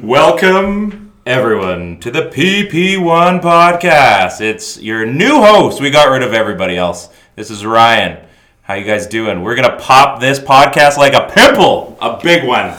[0.00, 4.40] Welcome, everyone, to the PP1 podcast.
[4.40, 5.80] It's your new host.
[5.80, 7.08] We got rid of everybody else.
[7.34, 8.24] This is Ryan.
[8.62, 9.42] How you guys doing?
[9.42, 12.66] We're gonna pop this podcast like a pimple, a big one.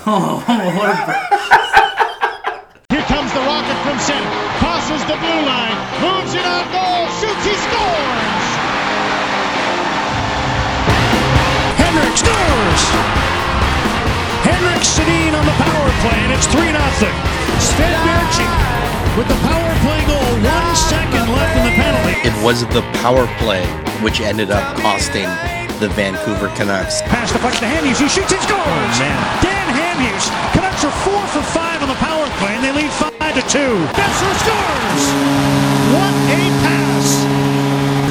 [2.89, 4.29] Here comes the rocket from center.
[4.63, 5.75] Crosses the blue line.
[5.99, 7.05] Moves it on goal.
[7.19, 7.43] Shoots.
[7.43, 8.47] He scores.
[11.83, 13.38] Henrik scores.
[14.59, 16.75] Henrik Sedin on the power play, and it's 3 0.
[17.63, 18.43] Sven Baertschi
[19.15, 20.31] with the power play goal.
[20.43, 22.19] One second left in the penalty.
[22.27, 23.63] It was the power play
[24.03, 25.31] which ended up costing
[25.79, 26.99] the Vancouver Canucks.
[27.07, 28.59] Pass the puck to Hamhuis, who shoots and scores.
[28.59, 30.27] Oh, Dan Hamhuis.
[30.51, 33.79] Canucks are four for five on the power play, and they lead five to two.
[33.95, 35.03] Boeser scores.
[35.95, 37.07] What a pass!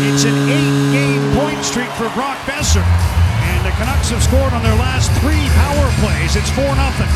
[0.01, 2.81] It's an eight-game point streak for Brock Boeser,
[3.59, 6.37] and the Canucks have scored on their last three power plays.
[6.37, 7.09] It's four nothing.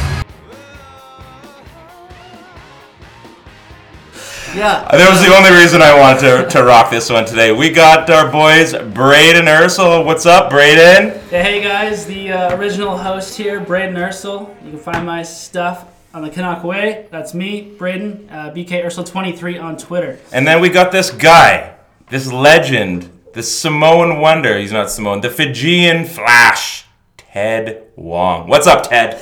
[4.56, 4.86] Yeah.
[4.90, 7.52] That was the only reason I wanted to, to rock this one today.
[7.52, 10.04] We got our boys, Braden Ursel.
[10.04, 11.20] What's up, Braden?
[11.30, 14.54] Hey guys, the uh, original host here, Braden Ursel.
[14.64, 17.06] You can find my stuff on the Canuck Way.
[17.10, 20.18] That's me, Braden, uh, BK Ursel23 on Twitter.
[20.32, 21.76] And then we got this guy,
[22.10, 24.58] this legend, the Samoan wonder.
[24.58, 28.48] He's not Samoan, the Fijian Flash, Ted Wong.
[28.48, 29.20] What's up, Ted?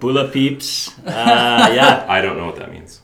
[0.00, 0.96] Bula peeps.
[1.00, 1.02] Uh,
[1.74, 3.00] yeah, I don't know what that means.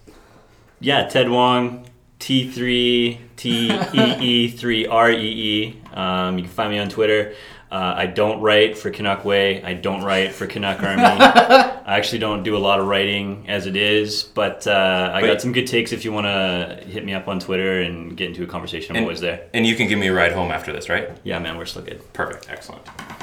[0.81, 1.07] yeah.
[1.09, 1.87] Ted Wong,
[2.21, 5.81] T3 T E E 3 R E E.
[5.93, 7.35] Um, you can find me on Twitter.
[7.71, 9.63] Uh, I don't write for Canuck Way.
[9.63, 11.03] I don't write for Canuck Army.
[11.87, 15.27] I actually don't do a lot of writing as it is, but uh, I But-
[15.27, 18.29] got some good takes if you want to hit me up on Twitter and get
[18.29, 18.97] into a conversation.
[18.97, 19.43] I'm always there.
[19.53, 21.11] And you can give me a ride home after this, right?
[21.25, 22.01] Yeah, man, we're still good.
[22.15, 22.83] Perfect, excellent.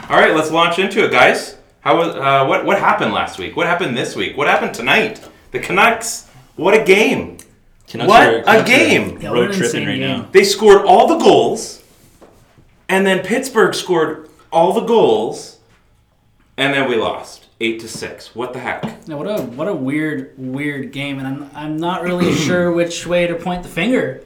[0.10, 1.58] All right, let's launch into it, guys.
[1.80, 3.56] How was uh, what what happened last week?
[3.58, 4.38] What happened this week?
[4.38, 5.28] What happened tonight?
[5.50, 6.28] The Canucks.
[6.56, 7.38] What a game!
[7.88, 9.20] Canucks What are- a Canucks are game!
[9.22, 10.20] Yeah, road tripping right game.
[10.20, 10.28] now.
[10.32, 11.82] They scored all the goals,
[12.88, 15.58] and then Pittsburgh scored all the goals,
[16.58, 18.36] and then we lost eight to six.
[18.36, 18.84] What the heck?
[19.06, 23.06] Yeah, what a what a weird weird game, and I'm I'm not really sure which
[23.08, 24.22] way to point the finger.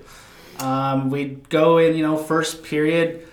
[0.59, 3.27] Um, we go in, you know, first period,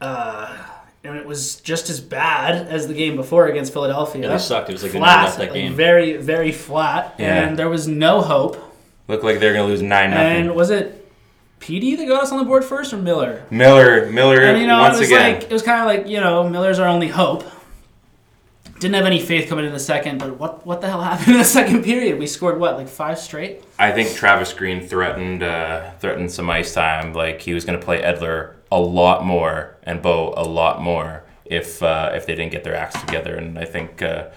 [0.00, 0.56] uh,
[1.04, 4.22] and it was just as bad as the game before against Philadelphia.
[4.22, 4.68] Yeah, they sucked.
[4.68, 7.46] It was like they flat, that like very very flat, Yeah.
[7.46, 8.56] and there was no hope.
[9.08, 11.04] Looked like they're gonna lose nine And was it
[11.60, 13.44] PD that got us on the board first, or Miller?
[13.50, 15.34] Miller, Miller, And you know, once it was again.
[15.34, 17.44] like it was kind of like you know Miller's our only hope.
[18.78, 21.38] Didn't have any faith coming in the second, but what what the hell happened in
[21.38, 22.18] the second period?
[22.18, 23.64] We scored what like five straight.
[23.78, 27.14] I think Travis Green threatened uh, threatened some ice time.
[27.14, 31.22] Like he was going to play Edler a lot more and Bo a lot more
[31.46, 33.36] if uh, if they didn't get their acts together.
[33.36, 34.28] And I think uh,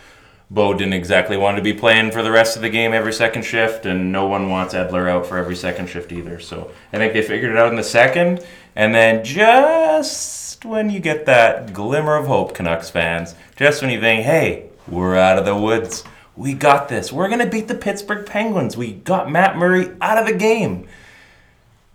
[0.49, 3.43] Bo didn't exactly want to be playing for the rest of the game every second
[3.43, 6.39] shift, and no one wants Edler out for every second shift either.
[6.39, 8.45] So I think they figured it out in the second,
[8.75, 13.99] and then just when you get that glimmer of hope, Canucks fans, just when you
[13.99, 16.03] think, hey, we're out of the woods.
[16.35, 17.11] We got this.
[17.11, 18.77] We're going to beat the Pittsburgh Penguins.
[18.77, 20.87] We got Matt Murray out of the game.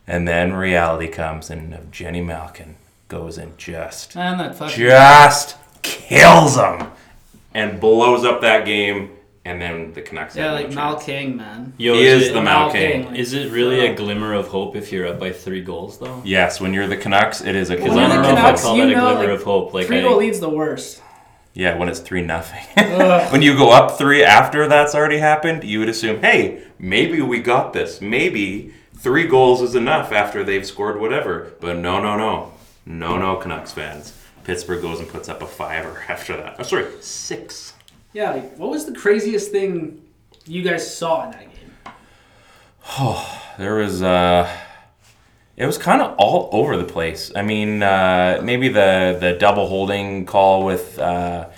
[0.07, 2.77] And then reality comes, and Geno Malkin
[3.09, 6.91] goes and just, And that fucking just kills them
[7.55, 9.11] and blows up that game.
[9.47, 10.35] And then the Canucks.
[10.37, 11.05] yeah, have no like Mal chance.
[11.05, 11.75] King, man.
[11.77, 13.07] Yo, He is it- the Mal King.
[13.11, 16.23] like, Is it really a glimmer of hope if you're up by three goals, though?
[16.25, 18.35] Yes, when you're the Canucks, it is a Because When I you're don't the know
[18.39, 19.75] if Canucks, I call you that a know, glimmer like, of hope.
[19.75, 21.03] Like Three I, goal lead's the worst.
[21.53, 22.65] Yeah, when it's three nothing.
[23.31, 27.39] When you go up three after that's already happened, you would assume, hey, maybe we
[27.41, 28.01] got this.
[28.01, 31.53] Maybe three goals is enough after they've scored whatever.
[31.61, 32.53] But no, no, no,
[32.87, 34.15] no, no, Canucks fans.
[34.45, 36.57] Pittsburgh goes and puts up a fiver after that.
[36.59, 37.74] Oh, sorry, six.
[38.15, 40.01] Yeah, like what was the craziest thing
[40.47, 41.95] you guys saw in that game?
[42.99, 44.49] Oh, there was uh
[45.57, 47.31] it was kind of all over the place.
[47.37, 51.49] I mean, uh, maybe the the double holding call with uh,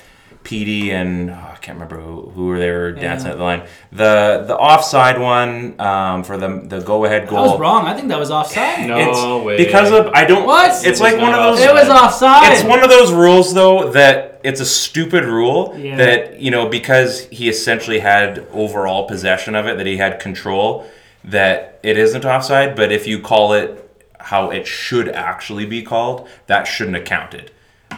[0.44, 3.66] PD and oh, I can't remember who, who were there dancing at the line.
[3.92, 7.38] The the offside one um, for the the go ahead goal.
[7.38, 7.86] I was wrong.
[7.86, 8.86] I think that was offside.
[8.86, 9.56] No It's way.
[9.56, 10.46] Because of I don't.
[10.46, 10.72] What?
[10.86, 11.60] It's It like was one of not those.
[11.60, 12.52] It was offside.
[12.52, 15.96] It's one of those rules though that but it's a stupid rule Yeah.
[15.96, 20.86] that you know because he essentially had overall possession of it, that he had control,
[21.24, 22.76] that it isn't offside.
[22.76, 23.82] But if you call it
[24.20, 27.50] how it should actually be called, that shouldn't have counted.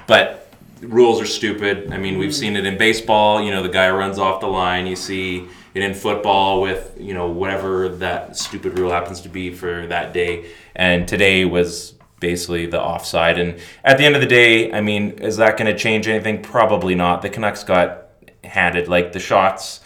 [0.07, 0.49] But
[0.81, 1.93] rules are stupid.
[1.93, 2.41] I mean, we've mm.
[2.41, 3.43] seen it in baseball.
[3.43, 4.87] You know, the guy runs off the line.
[4.87, 9.53] You see it in football with you know whatever that stupid rule happens to be
[9.53, 10.51] for that day.
[10.75, 13.39] And today was basically the offside.
[13.39, 16.43] And at the end of the day, I mean, is that going to change anything?
[16.43, 17.23] Probably not.
[17.23, 18.09] The Canucks got
[18.45, 19.81] handed like the shots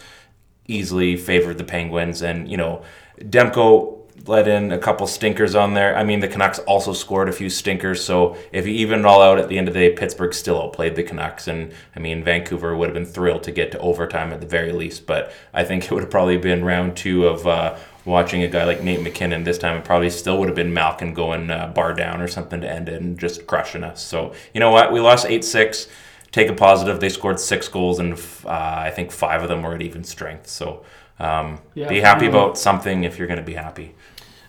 [0.67, 2.83] easily favored the Penguins, and you know,
[3.19, 5.97] Demko let in a couple stinkers on there.
[5.97, 8.03] I mean, the Canucks also scored a few stinkers.
[8.03, 10.61] So if you even it all out at the end of the day, Pittsburgh still
[10.61, 14.31] outplayed the Canucks, and I mean, Vancouver would have been thrilled to get to overtime
[14.31, 15.05] at the very least.
[15.05, 17.45] But I think it would have probably been round two of.
[17.47, 20.73] Uh, Watching a guy like Nate MacKinnon this time, it probably still would have been
[20.73, 24.03] Malkin going uh, bar down or something to end it and just crushing us.
[24.05, 25.87] So you know what, we lost eight six
[26.33, 26.99] take a positive.
[26.99, 28.13] They scored six goals, and
[28.43, 30.47] uh, I think five of them were at even strength.
[30.47, 30.83] So
[31.19, 32.39] um, Yeah, be happy finally.
[32.39, 33.95] about something if you're going to be happy.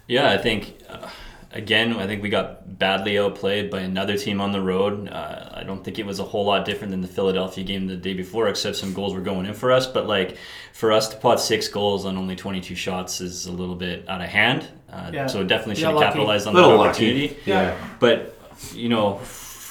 [0.08, 1.08] Yeah, I think uh,
[1.54, 5.08] again, I think we got badly outplayed by another team on the road.
[5.08, 7.96] Uh, I don't think it was a whole lot different than the Philadelphia game the
[7.96, 9.86] day before, except some goals were going in for us.
[9.86, 10.36] But like
[10.72, 14.20] for us to pot six goals on only 22 shots is a little bit out
[14.20, 14.68] of hand.
[14.92, 15.26] Uh, Yeah.
[15.26, 16.88] So definitely should Yeah, have capitalized on that Little lucky.
[16.90, 17.36] opportunity.
[17.46, 17.74] Yeah.
[18.00, 18.36] But
[18.74, 19.20] you know.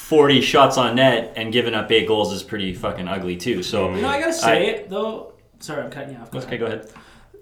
[0.03, 3.63] 40 shots on net and giving up eight goals is pretty fucking ugly too.
[3.63, 5.33] So You know, I gotta say it though.
[5.59, 6.29] Sorry, I'm cutting you off.
[6.29, 6.59] Go okay, ahead.
[6.59, 6.91] go ahead.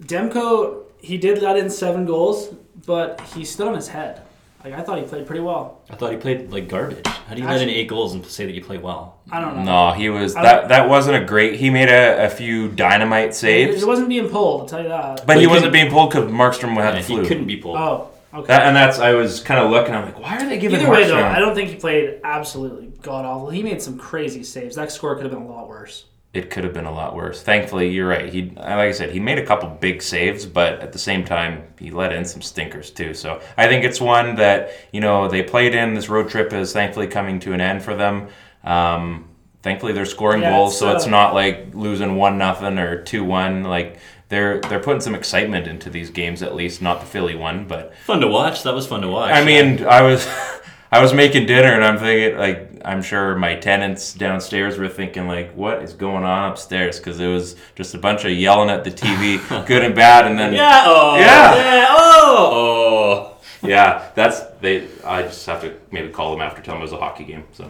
[0.04, 2.54] Demko, he did let in seven goals,
[2.86, 4.22] but he stood on his head.
[4.64, 5.82] Like I thought he played pretty well.
[5.90, 7.06] I thought he played like garbage.
[7.08, 9.18] How do you let in Actually- eight goals and say that you play well?
[9.32, 9.90] I don't know.
[9.90, 10.60] No, he was I that.
[10.62, 11.56] don't- That wasn't a great.
[11.56, 14.62] He made a, a few dynamite saves, He wasn't being pulled.
[14.62, 15.26] I'll tell you that.
[15.26, 17.22] but he he wasn't being pulled because Markstrom had Yeah, the flu.
[17.22, 17.78] he couldn't be pulled.
[17.78, 18.48] oh, okay.
[18.48, 19.96] That, and that's I was kind of looking.
[19.96, 21.32] I'm like, why are they giving Either way, though, Markstrom?
[21.36, 23.50] I don't think he played absolutely god awful.
[23.50, 24.76] He made some crazy saves.
[24.76, 26.06] That score could have been a lot worse.
[26.34, 27.44] It could have been a lot worse.
[27.44, 28.32] Thankfully, you're right.
[28.32, 31.64] He, like I said, he made a couple big saves, but at the same time,
[31.78, 33.14] he let in some stinkers too.
[33.14, 35.94] So I think it's one that you know they played in.
[35.94, 38.30] This road trip is thankfully coming to an end for them.
[38.64, 39.28] Um,
[39.62, 43.04] thankfully, they're scoring Yeah, goals, it's, so it's uh, not like losing one nothing or
[43.04, 43.64] two one.
[43.64, 44.00] Like
[44.30, 46.82] they're they're putting some excitement into these games at least.
[46.82, 48.64] Not the Philly one, but Fun to watch.
[48.64, 49.34] That was fun to watch.
[49.34, 50.26] I mean, I was
[50.94, 55.28] I was making dinner and I'm thinking like I'm sure my tenants downstairs were thinking
[55.28, 58.84] like what is going on upstairs because it was just a bunch of yelling at
[58.84, 60.84] the TV, good and bad, and then yeah.
[60.86, 61.16] Oh.
[61.18, 61.56] Yeah.
[61.56, 61.88] Yeah.
[61.90, 63.38] Oh.
[63.64, 63.68] Oh.
[63.68, 64.88] yeah, that's they.
[65.06, 67.46] I just have to maybe call them after, tell them it was a hockey game.
[67.52, 67.70] So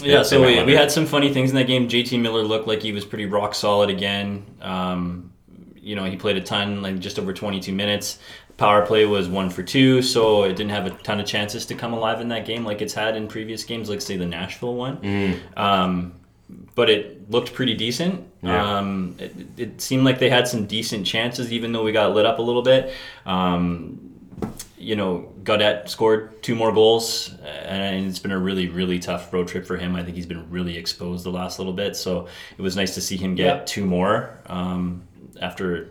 [0.00, 0.22] Yeah.
[0.22, 0.66] So we, wonder.
[0.66, 1.88] we had some funny things in that game.
[1.88, 4.44] JT Miller looked like he was pretty rock solid again.
[4.60, 5.32] Um,
[5.76, 8.18] you know, he played a ton, like just over 22 minutes.
[8.56, 11.74] Power play was one for two, so it didn't have a ton of chances to
[11.74, 14.74] come alive in that game like it's had in previous games, like say the Nashville
[14.74, 14.98] one.
[14.98, 15.58] Mm.
[15.58, 16.14] Um,
[16.74, 18.26] but it looked pretty decent.
[18.42, 18.78] Yeah.
[18.78, 22.26] Um, it, it seemed like they had some decent chances, even though we got lit
[22.26, 22.92] up a little bit.
[23.26, 24.14] Um,
[24.76, 29.48] you know, Gaudette scored two more goals, and it's been a really, really tough road
[29.48, 29.96] trip for him.
[29.96, 32.28] I think he's been really exposed the last little bit, so
[32.58, 35.02] it was nice to see him get two more um,
[35.40, 35.90] after,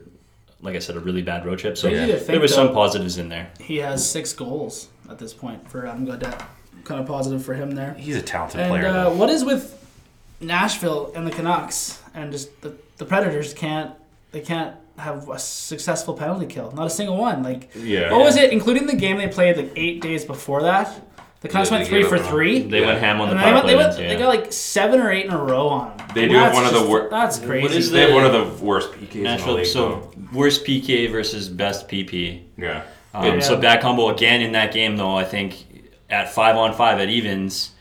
[0.63, 1.77] like I said, a really bad road trip.
[1.77, 2.73] So Crazy to there think, was some though.
[2.73, 3.51] positives in there.
[3.59, 6.43] He has six goals at this point for Adam Gaudette.
[6.85, 7.93] Kind of positive for him there.
[7.93, 8.87] he's a talented And player.
[8.87, 9.79] uh, what is with
[10.41, 13.91] Nashville and the Canucks and just the, the Predators can't
[14.31, 16.71] they can't have a successful penalty kill.
[16.71, 17.43] Not a single one.
[17.43, 18.11] Like Yeah.
[18.11, 18.51] what was it?
[18.51, 20.91] Including the game they played like eight days before that.
[21.43, 22.59] The Canucks Yeah, went three for up on- three.
[22.61, 22.87] They Yeah.
[22.87, 23.73] went ham on the they, power went, play.
[23.73, 26.07] they, went, wins, they got like seven or eight in a row on them.
[26.15, 26.89] They do have that's one of the worst.
[27.03, 27.63] wor- That's crazy.
[27.63, 29.65] What is they have one of the worst PKs in the league.
[29.65, 32.43] So worst PK versus best PP.
[32.57, 32.81] yeah.
[33.13, 33.39] Um, Yeah.
[33.41, 35.15] So back humble again in that game though.
[35.17, 35.65] I think
[36.09, 37.71] at five on five at evens,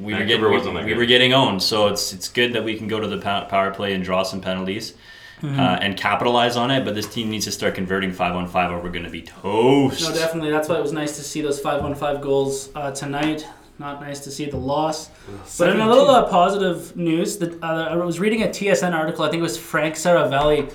[0.00, 1.62] we were getting we, we were getting owned.
[1.62, 4.40] So it's it's good that we can go to the power play and draw some
[4.40, 4.94] penalties.
[5.42, 5.60] Mm-hmm.
[5.60, 8.72] Uh, and capitalize on it, but this team needs to start converting five on five,
[8.72, 10.02] or we're going to be toast.
[10.02, 10.50] No, definitely.
[10.50, 13.46] That's why it was nice to see those five on five goals uh, tonight.
[13.78, 15.10] Not nice to see the loss.
[15.56, 19.24] But in a little uh, positive news, that uh, I was reading a TSN article.
[19.24, 20.72] I think it was Frank Seravalli.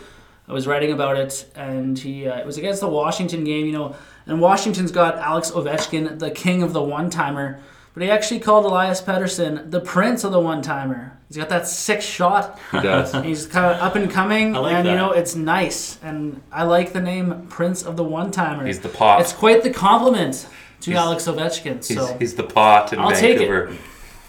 [0.48, 3.66] I was writing about it, and he uh, it was against the Washington game.
[3.66, 7.60] You know, and Washington's got Alex Ovechkin, the king of the one timer.
[7.94, 11.18] But he actually called Elias Pettersson the prince of the one timer.
[11.34, 12.60] He's got that sick shot.
[12.72, 13.12] He does.
[13.26, 15.98] He's kind of up and coming, I like and you know it's nice.
[16.04, 18.68] And I like the name Prince of the One Timer.
[18.68, 19.20] He's the pot.
[19.20, 20.48] It's quite the compliment
[20.82, 21.78] to He's- Alex Ovechkin.
[21.88, 23.80] He's, So he's the pot in I'll take it.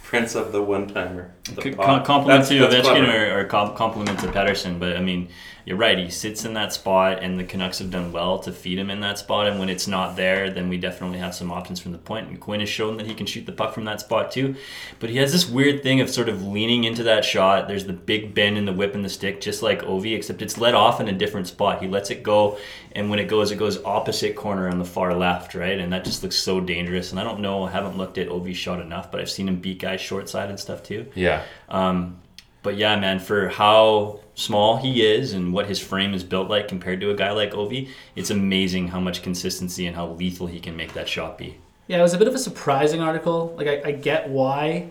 [0.05, 1.35] Prince of the one timer.
[1.61, 5.29] C- com- compliment to Ovechkin or, or com- compliment to Pettersson, but I mean,
[5.65, 5.99] you're right.
[5.99, 9.01] He sits in that spot, and the Canucks have done well to feed him in
[9.01, 9.47] that spot.
[9.47, 12.29] And when it's not there, then we definitely have some options from the point.
[12.29, 14.57] And Quinn has shown that he can shoot the puck from that spot too.
[15.01, 17.67] But he has this weird thing of sort of leaning into that shot.
[17.67, 20.59] There's the big bend in the whip and the stick, just like Ovi, except it's
[20.59, 21.81] let off in a different spot.
[21.81, 22.59] He lets it go,
[22.93, 25.79] and when it goes, it goes opposite corner on the far left, right?
[25.79, 27.11] And that just looks so dangerous.
[27.11, 29.57] And I don't know, I haven't looked at Ovi's shot enough, but I've seen him
[29.57, 31.07] beat guys short side and stuff too.
[31.15, 31.43] Yeah.
[31.71, 32.19] Um,
[32.63, 36.67] but yeah, man, for how small he is and what his frame is built like
[36.69, 40.59] compared to a guy like Ovi, it's amazing how much consistency and how lethal he
[40.61, 41.57] can make that shot be.
[41.87, 43.55] Yeah, it was a bit of a surprising article.
[43.57, 44.91] Like, I, I get why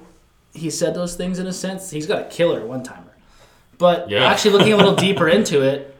[0.53, 1.89] he said those things in a sense.
[1.89, 3.11] He's got a killer one timer.
[3.79, 4.25] But Yeah.
[4.25, 5.95] actually, looking a little deeper into it,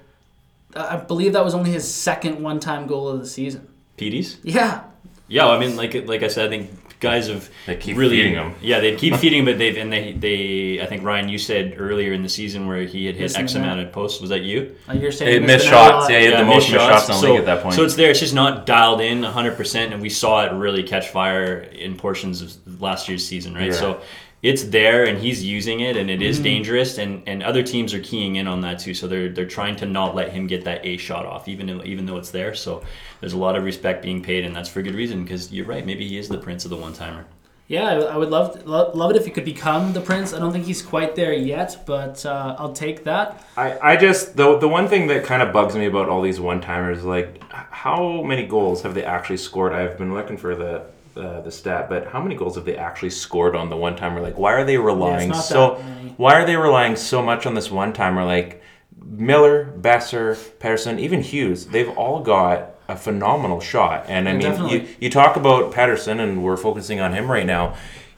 [0.75, 3.67] I believe that was only his second one time goal of the season.
[3.97, 4.37] Petey's?
[4.43, 4.83] Yeah.
[5.27, 6.69] Yeah, I mean, like like I said, I think
[7.03, 8.55] guys have They keep really, feeding him.
[8.61, 11.75] Yeah, they keep feeding him, but they've and they they I think Ryan, you said
[11.77, 14.21] earlier in the season where he had hit Missing X amount of posts.
[14.21, 14.75] Was that you?
[14.89, 16.03] Uh, you're saying It missed the net a shots.
[16.05, 16.11] lot.
[16.11, 17.75] Yeah, he had the missed most missed shots in the so, league at that point.
[17.75, 18.09] So it's there.
[18.09, 22.41] It's just not dialed in 100%, and we saw it really catch fire in portions
[22.41, 23.67] of last year's season, right?
[23.67, 23.73] Yeah.
[23.73, 24.01] So
[24.43, 26.43] it's there, and he's using it, and it is Mm-hmm.
[26.43, 28.93] dangerous, and, and other teams are keying in on that too.
[28.93, 31.81] So they're they're trying to not let him get that A shot off, even though,
[31.83, 32.53] even though it's there.
[32.53, 32.83] So
[33.21, 35.85] there's a lot of respect being paid, and that's for good reason because you're right.
[35.85, 37.25] Maybe he is the prince of the one timer.
[37.67, 40.33] Yeah, I, I would love lo- love it if he could become the prince.
[40.33, 43.41] I don't think he's quite there yet, but uh, I'll take that.
[43.55, 46.39] I, I just the the one thing that kind of bugs me about all these
[46.39, 49.73] one timers like how many goals have they actually scored?
[49.73, 53.09] I've been looking for the uh, the stat, but how many goals have they actually
[53.11, 54.21] scored on the one timer?
[54.21, 55.75] Like why are they relying not so
[56.17, 58.23] why are they relying so much on this one timer?
[58.25, 58.61] Like
[59.05, 64.05] Miller, Boeser, Pettersson, even Hughes, they've all got a phenomenal shot.
[64.07, 67.45] And I Yeah, mean, you, you talk about Pettersson, and we're focusing on him right
[67.45, 67.75] now.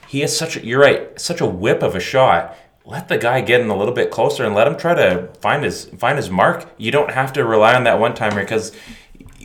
[0.07, 2.55] He has such a, you're right, such a whip of a shot.
[2.85, 5.63] Let the guy get in a little bit closer and let him try to find
[5.63, 6.69] his find his mark.
[6.77, 8.71] You don't have to rely on that one timer because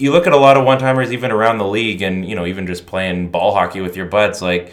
[0.01, 2.47] you look at a lot of one timers even around the league, and you know
[2.47, 4.73] even just playing ball hockey with your buds, like.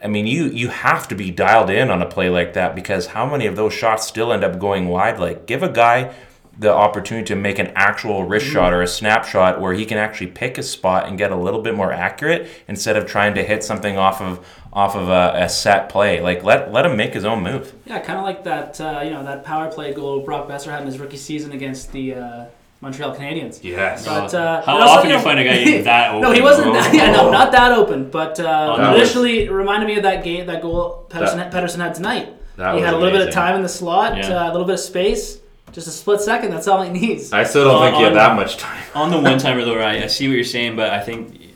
[0.00, 3.08] I mean, you you have to be dialed in on a play like that because
[3.08, 5.18] how many of those shots still end up going wide?
[5.18, 6.14] Like, give a guy
[6.58, 10.26] the opportunity to make an actual wrist shot or a snapshot where he can actually
[10.26, 13.62] pick a spot and get a little bit more accurate instead of trying to hit
[13.62, 16.20] something off of off of a, a set play.
[16.20, 17.74] Like, let let him make his own move.
[17.84, 18.80] Yeah, kind of like that.
[18.80, 21.92] Uh, you know that power play goal Brock Boeser had in his rookie season against
[21.92, 22.44] the uh,
[22.80, 23.62] Montreal Canadiens.
[23.62, 24.04] Yes.
[24.06, 26.22] But uh, How also, often you you find a guy that open?
[26.22, 26.72] no, he wasn't.
[26.74, 27.30] That, yeah, no, Oh.
[27.30, 28.08] not that open.
[28.10, 31.52] But uh, that was- initially, it reminded me of that game, that goal Pettersson, That-
[31.52, 32.28] Pettersson had tonight.
[32.56, 34.28] that he had a little bit of time in the slot, Yeah.
[34.46, 35.38] uh, a little bit of space,
[35.72, 36.50] just a split second.
[36.52, 37.32] That's all he needs.
[37.32, 38.82] I still don't On- think he had that much time.
[38.94, 40.02] On the one timer, though, right?
[40.02, 41.47] I see what you're saying, but I think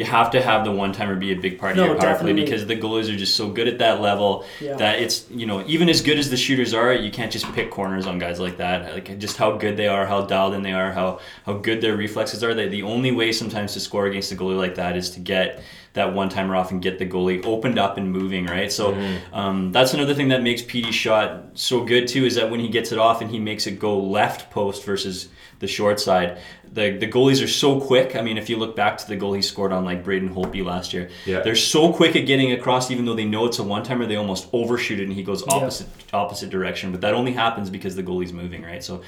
[0.00, 2.12] you have to have the one timer be a big part No, of your power
[2.12, 2.32] definitely.
[2.34, 4.76] play because the goalies are just so good at that level Yeah.
[4.82, 7.70] that it's you know even as good as the shooters are, you can't just pick
[7.70, 8.78] corners on guys like that.
[8.94, 11.08] Like just how good they are, how dialed in they are, how
[11.46, 12.54] how good their reflexes are.
[12.54, 15.62] They, the only way sometimes to score against a goalie like that is to get
[15.92, 18.70] that one timer off and get the goalie opened up and moving, right?
[18.72, 18.84] So
[19.32, 22.68] um, that's another thing that makes Petey's shot so good too is that when he
[22.68, 25.28] gets it off and he makes it go left post versus
[25.60, 26.38] the short side,
[26.72, 28.16] the the goalies are so quick.
[28.16, 30.64] I mean, if you look back to the goal he scored on like Braden Holtby
[30.64, 31.40] last year, Yeah.
[31.40, 34.16] they're so quick at getting across, even though they know it's a one timer, they
[34.16, 36.90] almost overshoot it and he goes opposite opposite direction.
[36.92, 38.82] But that only happens because the goalie's moving, right?
[38.82, 39.02] So.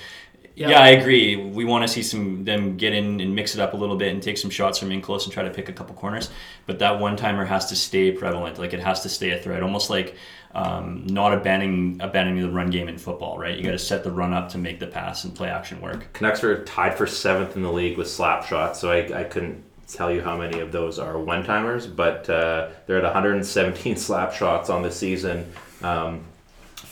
[0.55, 0.71] Yeah.
[0.71, 0.81] Yeah.
[0.81, 1.37] I agree.
[1.37, 4.13] We want to see some them get in and mix it up a little bit
[4.13, 6.31] and take some shots from in close and try to pick a couple corners.
[6.67, 8.59] But that one timer has to stay prevalent.
[8.59, 10.17] Like it has to stay a threat, almost like
[10.55, 13.39] um, not abandoning abandoning the run game in football.
[13.39, 13.57] Right?
[13.57, 16.13] You got to set the run up to make the pass and play action work.
[16.13, 19.65] Canucks are tied for seventh in the league with slap shots, so I, I couldn't
[19.89, 24.33] tell you how many of those are one timers, but uh, they're at 117 slap
[24.33, 25.53] shots on the season.
[25.83, 26.25] Um,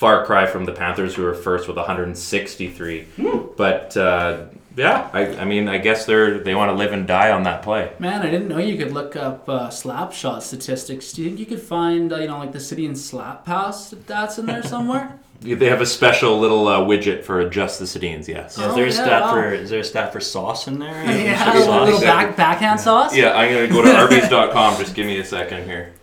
[0.00, 3.06] far cry from the Panthers, who are first with 163.
[3.54, 7.30] But uh, yeah, I, I mean, I guess they're they want to live and die
[7.30, 7.92] on that play.
[7.98, 11.12] Man, I didn't know you could look up uh, slap shot statistics.
[11.12, 13.92] Do you think you could find, uh, you know, like the city and slap pass
[13.92, 15.18] stats in there somewhere?
[15.42, 18.58] They have a special little uh, widget for just the Sedins, yes.
[18.58, 19.32] Oh, is there a yeah, stat wow.
[19.32, 20.92] for is there a stat for sauce in there?
[21.06, 21.66] yeah, a Sauce?
[21.66, 23.16] little, little back, backhand sauce.
[23.16, 24.76] Yeah, I'm gonna go to Arby's.com.
[24.76, 25.94] Just give me a second here.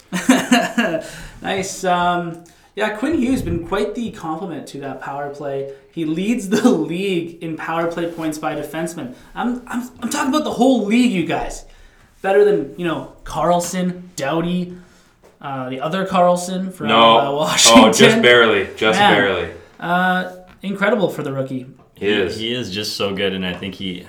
[1.43, 1.83] Nice.
[1.83, 2.43] Um,
[2.77, 5.73] yeah, Quinn Hughes been quite the compliment to that power play.
[5.91, 9.15] He leads the league in power play points by defenseman.
[9.33, 11.65] I'm, I'm, I'm talking about the whole league, you guys.
[12.21, 14.77] Better than you know Carlson, Doughty,
[15.41, 17.83] uh, the other Carlson from No, uh, Washington.
[17.85, 19.13] oh, just barely, just Man.
[19.15, 19.53] barely.
[19.79, 21.65] Uh, incredible for the rookie.
[21.95, 22.37] He is.
[22.37, 24.05] He is just so good, and I think he.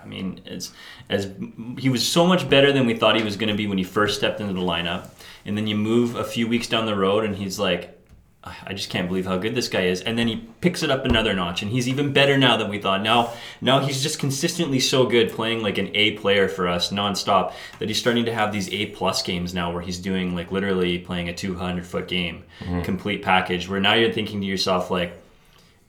[0.00, 0.70] I mean, it's
[1.10, 1.28] as
[1.76, 3.84] he was so much better than we thought he was going to be when he
[3.84, 5.08] first stepped into the lineup,
[5.44, 7.98] and then you move a few weeks down the road, and he's like
[8.44, 10.00] I just can't believe how good this guy is.
[10.00, 12.78] And then he picks it up another notch, and he's even better now than we
[12.78, 13.00] thought.
[13.00, 17.52] Now, now he's just consistently so good, playing like an A player for us nonstop.
[17.78, 20.98] That he's starting to have these A plus games now, where he's doing like literally
[20.98, 22.82] playing a 200 foot game, mm-hmm.
[22.82, 23.68] complete package.
[23.68, 25.22] Where now you're thinking to yourself like,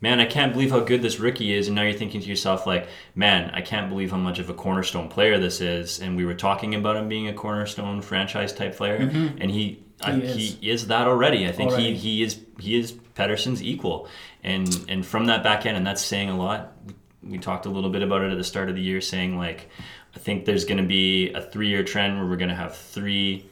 [0.00, 1.66] man, I can't believe how good this rookie is.
[1.66, 4.54] And now you're thinking to yourself, like, man, I can't believe how much of a
[4.54, 5.98] cornerstone player this is.
[5.98, 9.38] And we were talking about him being a cornerstone franchise type player, mm-hmm.
[9.40, 9.83] and he.
[10.02, 10.26] I, Mm-hmm.
[10.38, 11.46] He he is that already.
[11.46, 11.94] I think Already.
[11.94, 14.08] he, he is he is Pettersson's equal,
[14.42, 16.72] and and from that back end, and that's saying a lot.
[16.86, 16.94] We,
[17.32, 19.70] we talked a little bit about it at the start of the year, saying like,
[20.14, 22.76] I think there's going to be a three year trend where we're going to have
[22.76, 23.46] three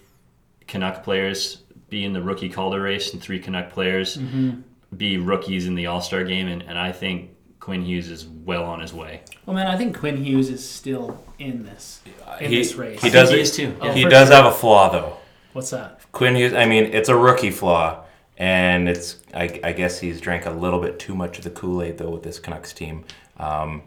[0.67, 4.61] Canuck players be in the rookie Calder race, and three Canuck players Mm-hmm.
[4.97, 7.31] be rookies in the All Star game, and, and I think
[7.61, 9.23] Quinn Hughes is well on his way.
[9.47, 12.01] Well, man, I think Quinn Hughes is still in this
[12.41, 13.01] in he, this race.
[13.01, 13.77] he does he is too.
[13.81, 14.37] Oh, he does sure.
[14.37, 15.17] have a flaw though.
[15.53, 16.01] What's that?
[16.13, 16.55] Quinn Hughes.
[16.55, 18.05] I mean, it's a rookie flaw,
[18.39, 19.19] and it's.
[19.35, 22.11] I, I guess he's drank a little bit too much of the Kool Aid though
[22.11, 23.05] with this Canucks team.
[23.39, 23.83] Um,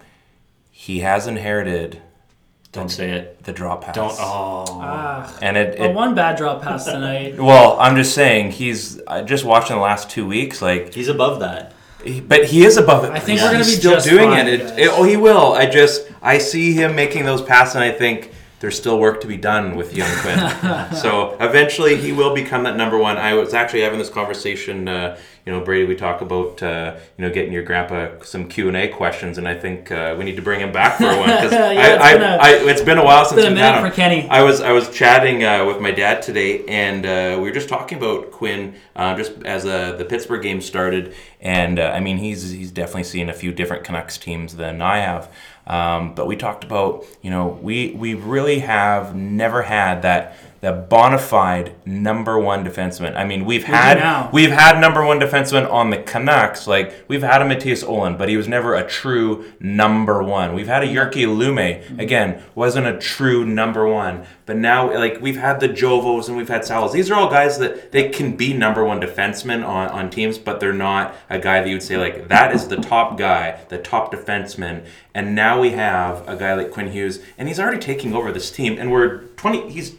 [0.71, 2.01] he has inherited
[2.71, 3.43] Don't say it.
[3.43, 3.95] the drop pass.
[3.95, 4.11] Don't.
[4.19, 4.65] Oh.
[4.81, 7.37] Ah, And it, well, one bad drop pass tonight.
[7.39, 11.39] well, I'm just saying he's I just watching the last two weeks, like, He's above
[11.39, 11.73] that.
[12.03, 13.11] he- but he is above it.
[13.11, 14.59] I think He's we're gonna be still just doing fine, it.
[14.61, 14.89] It, it.
[14.91, 15.53] Oh, he will.
[15.53, 19.27] I just I see him making those passes, and I think there's still work to
[19.27, 20.39] be done with young Quinn.
[20.95, 23.17] so eventually, he will become that number one.
[23.17, 24.87] I was actually having this conversation.
[24.87, 28.67] Uh, you know, Brady, we talk about uh, you know getting your grandpa some Q
[28.67, 31.27] and A questions, and I think uh, we need to bring him back for one
[31.29, 33.75] because Yeah, I, it's I, been a- I, it's been a while since we've had
[33.83, 33.89] him.
[33.89, 34.27] for Kenny.
[34.29, 37.69] I was I was chatting uh, with my dad today, and uh, we were just
[37.69, 42.17] talking about Quinn uh, just as uh, the Pittsburgh game started, and uh, I mean
[42.17, 45.31] he's he's definitely seen a few different Canucks teams than I have.
[45.67, 50.89] Um, but we talked about you know we we really have never had that that
[50.89, 53.15] bona fide number one defenseman.
[53.15, 57.43] I mean we've had we've had number one defenseman on the Canucks like we've had
[57.43, 60.55] a Mattias Ohlund, but he was never a true number one.
[60.55, 65.37] We've had a Jyrki Lumme again wasn't a true number one, but now like we've
[65.37, 66.91] had the Jovos and we've had Salas.
[66.91, 70.59] These are all guys that they can be number one defensemen on, on teams, but
[70.59, 73.77] they're not a guy that you would say like that is the top guy, the
[73.77, 74.83] top defenseman.
[75.13, 78.49] And now we have a guy like Quinn Hughes, and he's already taking over this
[78.49, 79.69] team, and we're twenty.
[79.69, 79.95] He's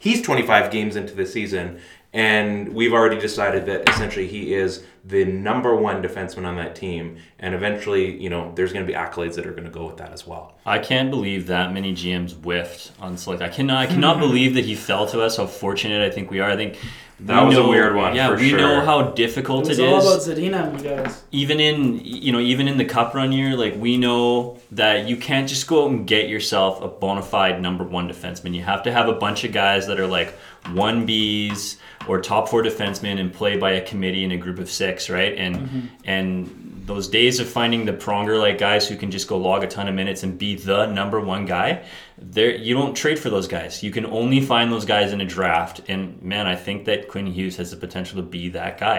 [0.00, 1.80] he's 25 games into the season
[2.12, 7.16] and we've already decided that essentially he is the number one defenseman on that team
[7.38, 9.98] and eventually you know there's going to be accolades that are going to go with
[9.98, 13.40] that as well I can't believe that many GMs whiffed on Slick.
[13.40, 13.78] I cannot.
[13.78, 15.36] I cannot believe that he fell to us.
[15.38, 16.50] How fortunate I think we are.
[16.50, 16.78] I think
[17.24, 18.58] That we was a weird one, Yeah, for we sure.
[18.58, 20.20] know how difficult It's all about.
[20.20, 21.22] Zadina, you guys.
[21.32, 25.16] Even in you know even in the cup run year, like we know that you
[25.16, 28.54] can't just go out and get yourself a bona fide number one defenseman.
[28.54, 30.34] You have to have a bunch of guys that are like
[30.72, 31.76] one Bs
[32.08, 35.36] or top four defensemen and play by a committee in a group of six, right?
[35.36, 35.86] And mm-hmm.
[36.04, 39.66] and those days of finding the pronger like guys who can just go log a
[39.66, 41.84] ton of minutes and be the number one guy,
[42.18, 43.82] there you don't trade for those guys.
[43.82, 45.82] You can only find those guys in a draft.
[45.88, 48.98] And man, I think that Quinn Hughes has the potential to be that guy.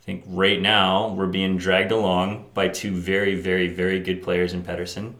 [0.00, 4.54] I think right now we're being dragged along by two very, very, very good players
[4.54, 5.14] in Pettersson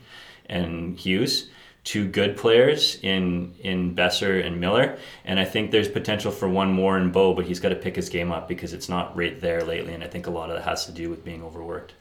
[0.46, 1.50] and Hughes,
[1.84, 6.72] two good players in in Boeser and Miller, and I think there's potential for one
[6.72, 9.40] more in Bo, but he's got to pick his game up because it's not right
[9.40, 11.94] there lately, and I think a lot of that has to do with being overworked.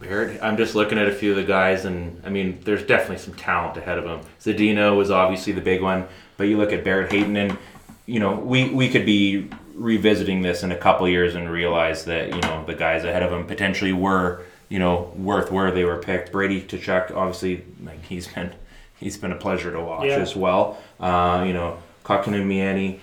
[0.00, 3.18] Barrett, I'm just looking at a few of the guys, and I mean, there's definitely
[3.18, 4.20] some talent ahead of him.
[4.40, 7.58] Zadina was obviously the big one, but you look at Barrett Hayton, and
[8.06, 12.34] you know, we we could be revisiting this in a couple years and realize that
[12.34, 15.98] you know the guys ahead of him potentially were you know worth where they were
[15.98, 16.30] picked.
[16.32, 18.52] Brady Tkachuk, obviously, like he's been
[19.00, 20.16] he's been a pleasure to watch Yeah.
[20.18, 20.78] as well.
[21.00, 23.00] Uh, you know, Kakinen Miani.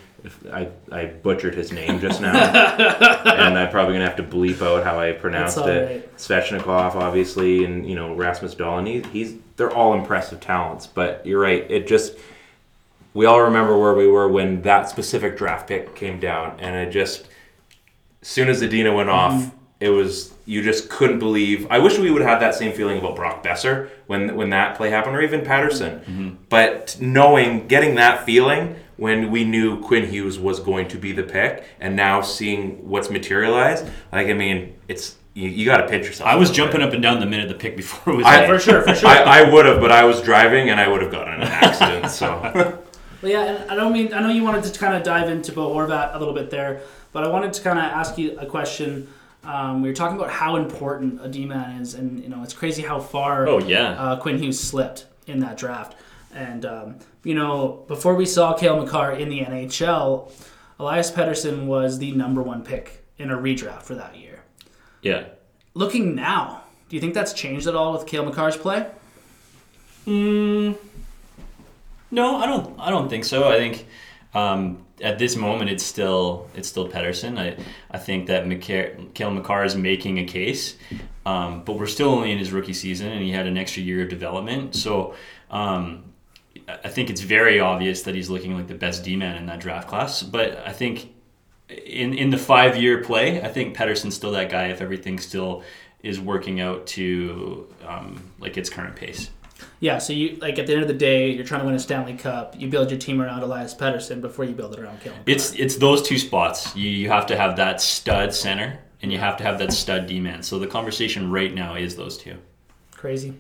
[0.52, 2.34] I, I butchered his name just now,
[3.26, 5.86] and I'm probably gonna have to bleep out how I pronounced all it.
[5.86, 6.18] right.
[6.18, 8.88] Svechnikov, obviously, and you know Rasmus Dahlin.
[8.88, 11.70] He, he's they're all impressive talents, but you're right.
[11.70, 12.18] It just
[13.14, 16.92] we all remember where we were when that specific draft pick came down, and it
[16.92, 17.28] just
[18.22, 19.38] as soon as Adina went mm-hmm.
[19.38, 21.68] off, it was you just couldn't believe.
[21.70, 24.76] I wish we would have had that same feeling about Brock Boeser when when that
[24.78, 26.04] play happened, or even Pettersson.
[26.04, 26.30] Mm-hmm.
[26.50, 31.24] But knowing, getting that feeling when we knew Quinn Hughes was going to be the
[31.24, 36.06] pick, and now seeing what's materialized, like I mean, it's you, you got to pinch
[36.06, 36.30] yourself.
[36.30, 36.88] I was jumping bit.
[36.88, 38.48] up and down the minute the pick before it was I- made.
[38.48, 39.10] For sure, for sure.
[39.10, 41.48] I, I would have, but I was driving and I would have gotten in an
[41.48, 42.10] accident.
[42.12, 42.80] So
[43.22, 45.52] Well, yeah, and I don't mean I know you wanted to kind of dive into
[45.52, 46.82] Bo Horvat a little bit there,
[47.12, 49.08] but I wanted to kind of ask you a question.
[49.44, 52.82] Um, we were talking about how important a D-man is, and you know it's crazy
[52.82, 53.90] how far Oh, yeah.
[53.92, 55.96] uh, Quinn Hughes slipped in that draft.
[56.36, 60.30] And um, you know, before we saw Cale Makar in the NHL,
[60.78, 64.42] Elias Pettersson was the number one pick in a redraft for that year.
[65.02, 65.28] Yeah.
[65.74, 68.86] Looking now, do you think that's changed at all with Cale Makar's play?
[70.06, 70.76] No,
[72.38, 72.80] I don't.
[72.80, 73.50] I don't think so.
[73.50, 73.88] I think
[74.34, 77.40] um, at this moment it's still it's still Pettersson.
[77.40, 77.58] I
[77.92, 80.76] I think that McCar- Cale Makar is making a case,
[81.26, 84.04] um, but we're still only in his rookie season, and he had an extra year
[84.04, 84.76] of development.
[84.76, 85.16] So.
[85.50, 86.12] Um,
[86.68, 89.60] I think it's very obvious that he's looking like the best D man in that
[89.60, 90.24] draft class.
[90.24, 91.14] But I think
[91.70, 95.64] in in the five year play, I think Pettersson's still that guy if everything still
[96.02, 99.30] is working out to um, like its current pace.
[99.80, 101.80] Yeah, so you like at the end of the day, you're trying to win a
[101.80, 102.60] Stanley Cup.
[102.60, 105.14] You build your team around Elias Pettersson before you build it around Cale.
[105.26, 106.76] It's it's those two spots.
[106.76, 110.08] You you have to have that stud center and you have to have that stud
[110.08, 110.44] D man.
[110.44, 112.38] So the conversation right now is those two.
[112.92, 113.34] crazy.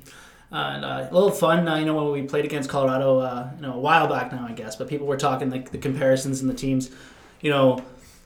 [0.51, 3.49] Uh, and uh, a little fun, uh, you know, when we played against Colorado, uh,
[3.55, 4.75] you know, a while back now, I guess.
[4.75, 6.91] But people were talking like the comparisons in the teams,
[7.41, 7.84] you know,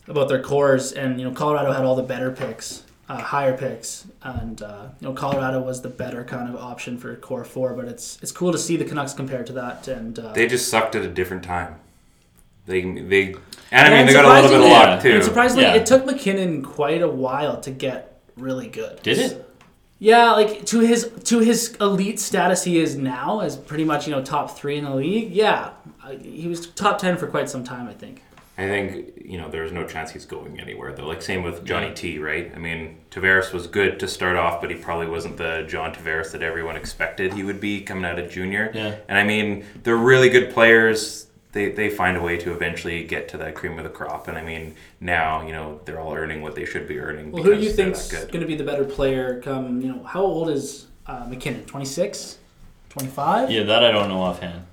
[0.08, 4.05] about their cores, and you know, Colorado had all the better picks, uh, higher picks,
[4.21, 7.73] and uh, you know, Colorado was the better kind of option for core four.
[7.73, 10.69] But it's it's cool to see the Canucks compared to that, and uh, They just
[10.69, 11.75] sucked at a different time.
[12.65, 13.36] They they
[13.71, 15.12] and I mean And they got a little bit of luck too.
[15.15, 15.75] and surprisingly, Yeah.
[15.75, 19.01] it took MacKinnon quite a while to get really good.
[19.03, 19.48] Did it?
[19.99, 24.15] Yeah, like to his to his elite status he is now as pretty much you
[24.15, 25.31] know top three in the league.
[25.31, 25.71] Yeah,
[26.03, 28.23] Uh, he was top ten for quite some time, I think.
[28.57, 31.05] I think you know there's no chance he's going anywhere though.
[31.07, 32.51] Like same with Johnny T, right?
[32.55, 36.31] I mean Tavares was good to start off, but he probably wasn't the John Tavares
[36.31, 38.71] that everyone expected he would be coming out of junior.
[38.73, 38.95] Yeah.
[39.09, 41.27] And I mean they're really good players.
[41.51, 44.38] They, they find a way to eventually get to that cream of the crop, and
[44.38, 47.31] I mean now you know they're all earning what they should be earning.
[47.31, 49.41] Well, who do you because they're think's going to be the better player?
[49.41, 51.65] Come, you know, how old is uh, MacKinnon?
[51.65, 52.38] 26?
[52.89, 53.49] 25?
[53.49, 54.65] Yeah, that I don't know offhand.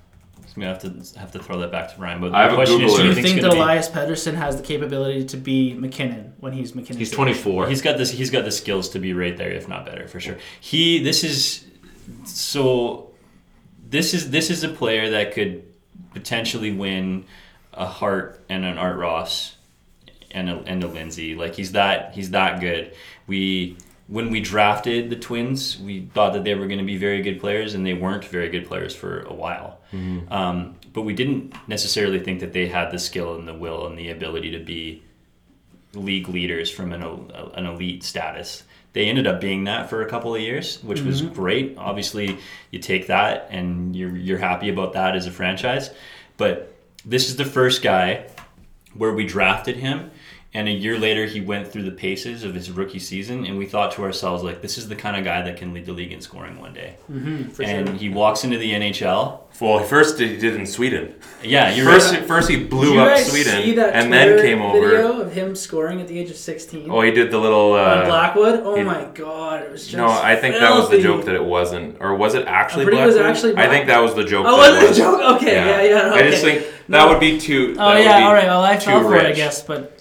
[0.45, 2.21] So we have to have to throw that back to Ryan.
[2.21, 4.35] But I have the a question is, Do you think that gonna be- Elias Pettersson
[4.35, 6.99] has the capability to be MacKinnon when he's MacKinnon?
[6.99, 7.67] He's 24.
[7.69, 8.11] He's got this.
[8.11, 10.37] He's got the skills to be right there, if not better, for sure.
[10.61, 11.01] He.
[11.03, 11.65] This is
[12.25, 13.11] so.
[13.89, 15.66] This is this is a player that could
[16.13, 17.25] potentially win
[17.73, 19.55] a Hart and an Art Ross
[20.31, 21.35] and a, and a Lindsay.
[21.35, 22.93] Like he's that he's that good.
[23.27, 27.21] We when we drafted the Twins, we thought that they were going to be very
[27.21, 29.79] good players, and they weren't very good players for a while.
[30.31, 33.97] Um, but we didn't necessarily think that they had the skill and the will and
[33.97, 35.03] the ability to be
[35.93, 38.63] league leaders from an, an elite status.
[38.97, 41.31] They ended up being that for a couple of years, which was mm-hmm.
[41.35, 41.75] great.
[41.77, 42.39] Obviously,
[42.71, 45.91] you take that and you're you're happy about that as a franchise.
[46.35, 48.25] But this is the first guy
[48.95, 50.09] where we drafted him
[50.53, 53.65] and a year later he went through the paces of his rookie season and we
[53.65, 56.11] thought to ourselves like this is the kind of guy that can lead the league
[56.13, 56.95] in scoring one day.
[57.53, 57.97] for and sure.
[57.97, 59.41] he walks into the NHL.
[59.59, 61.15] Well, first he did in Sweden.
[61.43, 62.23] Yeah, you're First, right.
[62.25, 64.79] first he Did blew you up guys Sweden, see that and then Twitter came over.
[64.87, 67.73] video of him scoring at the age of 16 Oh, he did the little.
[67.73, 68.59] Uh, on Blackwood?
[68.63, 71.35] Oh he- my god, it was just No, I think that was the joke that
[71.35, 72.83] it wasn't, or was it actually?
[72.83, 73.55] I'm pretty it was Blackwood?
[73.57, 74.45] I think that was the joke.
[74.47, 75.35] Oh, that was it a joke?
[75.41, 76.13] Okay, yeah, yeah.
[76.13, 77.09] I just think that No.
[77.09, 77.75] would be too.
[77.79, 78.45] Oh yeah, all right.
[78.45, 79.96] Well, I too fell for it, I guess, but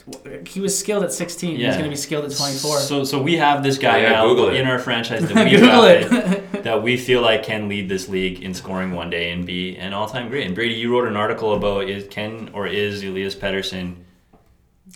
[0.46, 1.56] he was skilled at 16.
[1.56, 2.78] He's going to be skilled at 24.
[2.78, 6.08] So, so we have this guy Yeah, now in our franchise that we Google it.
[6.08, 9.76] drafted that we feel like can lead this league in scoring one day and be
[9.76, 10.46] an all-time great.
[10.46, 13.96] And Brady, you wrote an article about is can or is Elias Pettersson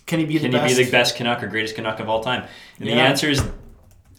[0.06, 0.76] Can he be the can he best?
[0.78, 2.46] be the best Canuck or greatest Canuck of all time?
[2.78, 3.42] And the answer is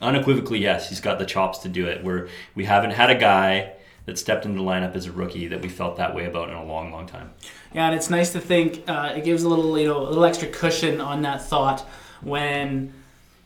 [0.01, 0.89] unequivocally yes.
[0.89, 2.04] He's got the chops to do it.
[2.04, 3.73] We're we haven't had a guy
[4.06, 6.56] that stepped into the lineup as a rookie that we felt that way about in
[6.56, 7.32] a long, long time.
[7.74, 10.26] Yeah, and it's nice to think uh, it gives a little, you know, a little
[10.26, 11.82] extra cushion on that thought
[12.22, 12.94] when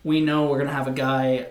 [0.04, 1.48] we know we're gonna have a guy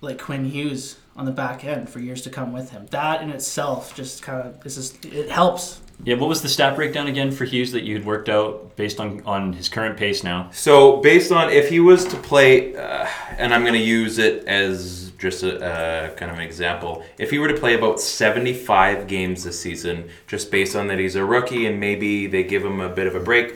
[0.00, 2.86] like Quinn Hughes on the back end for years to come with him.
[2.90, 5.80] That in itself just kind of is just it helps.
[6.04, 9.00] Yeah, what was the stat breakdown again for Hughes that you had worked out based
[9.00, 10.50] on on his current pace now?
[10.52, 13.06] So based on if he was to play, uh,
[13.38, 17.04] and I'm going to use it as just a uh, kind of an example.
[17.18, 21.16] If he were to play about 75 games this season, just based on that he's
[21.16, 23.54] a rookie and maybe they give him a bit of a break,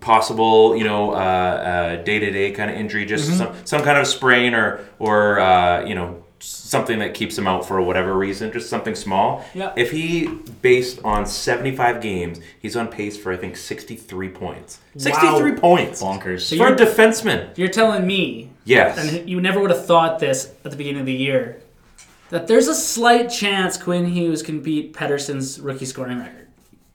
[0.00, 4.54] possible you know uh, uh, day-to-day kind of injury, just some some kind of sprain
[4.54, 8.94] or or uh, you know something that keeps him out for whatever reason, just something
[8.94, 9.42] small.
[9.54, 9.72] Yeah.
[9.76, 10.26] If he
[10.60, 14.78] based on 75 games, he's on pace for I think 63 points.
[14.98, 16.02] 63 points.
[16.02, 16.42] Bonkers.
[16.42, 18.98] So For a you're- defenseman, You're telling me, yes.
[18.98, 21.62] and you never would have thought this at the beginning of the year,
[22.30, 26.48] that there's a slight chance Quinn Hughes can beat Pettersson's rookie scoring record.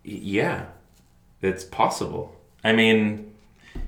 [0.03, 0.65] Yeah,
[1.41, 2.35] it's possible.
[2.63, 3.33] I mean,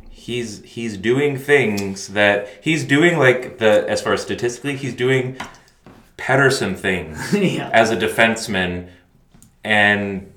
[0.10, 5.38] he's he's doing things that he's doing like the as far as statistically, he's doing
[6.18, 7.70] Pettersson things Yeah.
[7.74, 8.90] as a defenseman
[9.64, 10.33] and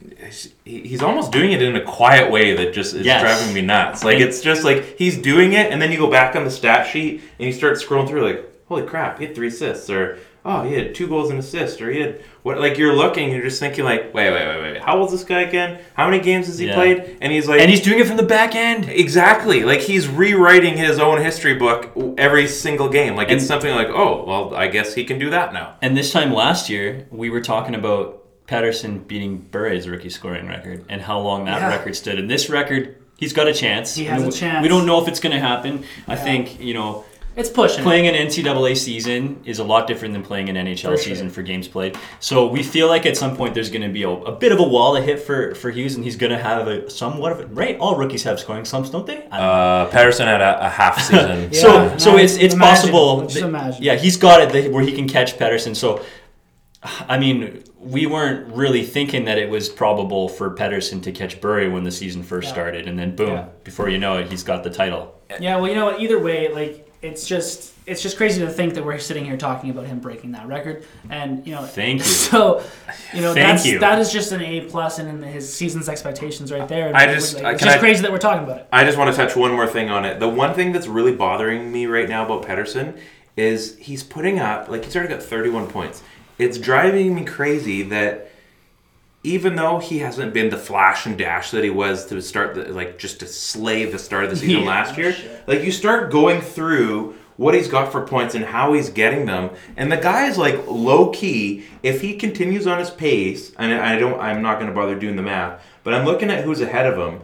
[0.65, 3.21] he's almost doing it in a quiet way that just is Yes.
[3.23, 4.05] driving me nuts.
[4.05, 6.87] Like it's just like he's doing it, and then you go back on the stat
[6.87, 10.63] sheet and you start scrolling through, like, holy crap, he had three assists, or oh,
[10.63, 12.61] he had two goals and assists, or he had what?
[12.61, 15.41] Like you're looking, you're just thinking, like, wait, wait, wait, wait, how old's this guy
[15.41, 15.81] again?
[15.95, 16.75] How many games has he Yeah.
[16.75, 17.17] played?
[17.21, 18.89] And he's like, And he's doing it from the back end.
[18.89, 19.65] Exactly.
[19.65, 23.17] Like he's rewriting his own history book every single game.
[23.17, 25.75] Like it's something like, oh, well, I guess he can do that now.
[25.83, 30.85] And this time last year, we were talking about Pettersson beating Bure's rookie scoring record
[30.89, 31.69] and how long that Yeah.
[31.69, 32.19] record stood.
[32.19, 33.95] And this record, he's got a chance.
[33.95, 34.63] He has I mean, a chance.
[34.63, 35.85] We don't know if it's going to happen.
[36.07, 37.05] I think, you know,
[37.35, 37.83] It's pushing.
[37.83, 40.99] playing an NCAA season is a lot different than playing an NHL For sure.
[40.99, 41.99] season for games played.
[42.19, 44.59] So we feel like at some point there's going to be a, a bit of
[44.61, 47.41] a wall to hit for, for Hughes, and he's going to have a somewhat of
[47.41, 47.77] a right.
[47.79, 49.17] All rookies have scoring slumps, don't they?
[49.17, 49.33] Don't.
[49.33, 51.51] Uh, Pettersson had a, a half season.
[51.53, 51.61] Yeah.
[51.61, 52.59] so so no, it's it's imagine.
[52.93, 53.21] possible.
[53.23, 53.83] Just that- imagine.
[53.83, 55.77] Yeah, he's got it where he can catch Pettersson.
[55.77, 56.01] So,
[57.09, 61.71] I mean, we weren't really thinking that it was probable for Pettersson to catch Bure
[61.71, 62.53] when the season first Yeah.
[62.53, 63.45] started, and then boom, Yeah.
[63.65, 65.15] before you know it, he's got the title.
[65.41, 66.01] Yeah, well, you know what?
[66.01, 69.71] Either way, like it's just it's just crazy to think that we're sitting here talking
[69.71, 71.63] about him breaking that record, and you know.
[71.63, 72.05] Thank you.
[72.27, 72.61] So,
[73.15, 73.79] you know, Thank that's you.
[73.79, 76.91] that is just an A plus in his season's expectations right there.
[76.95, 78.67] I just- uh, Like, it's just I- crazy that we're talking about it.
[78.73, 80.19] I just want to touch one more thing on it.
[80.19, 82.95] The one thing that's really bothering me right now about Pettersson
[83.37, 86.03] is he's putting up like he's already got 31 points.
[86.39, 88.31] It's driving me crazy that
[89.23, 92.73] even though he hasn't been the flash and dash that he was to start the
[92.73, 95.49] like just to slay the start of the season Yeah, last year, shit.
[95.49, 99.51] like you start going through what he's got for points and how he's getting them,
[99.77, 101.65] and the guy is like low key.
[101.83, 105.17] If he continues on his pace, and I don't, I'm not going to bother doing
[105.17, 107.21] the math, but I'm looking at who's ahead of him.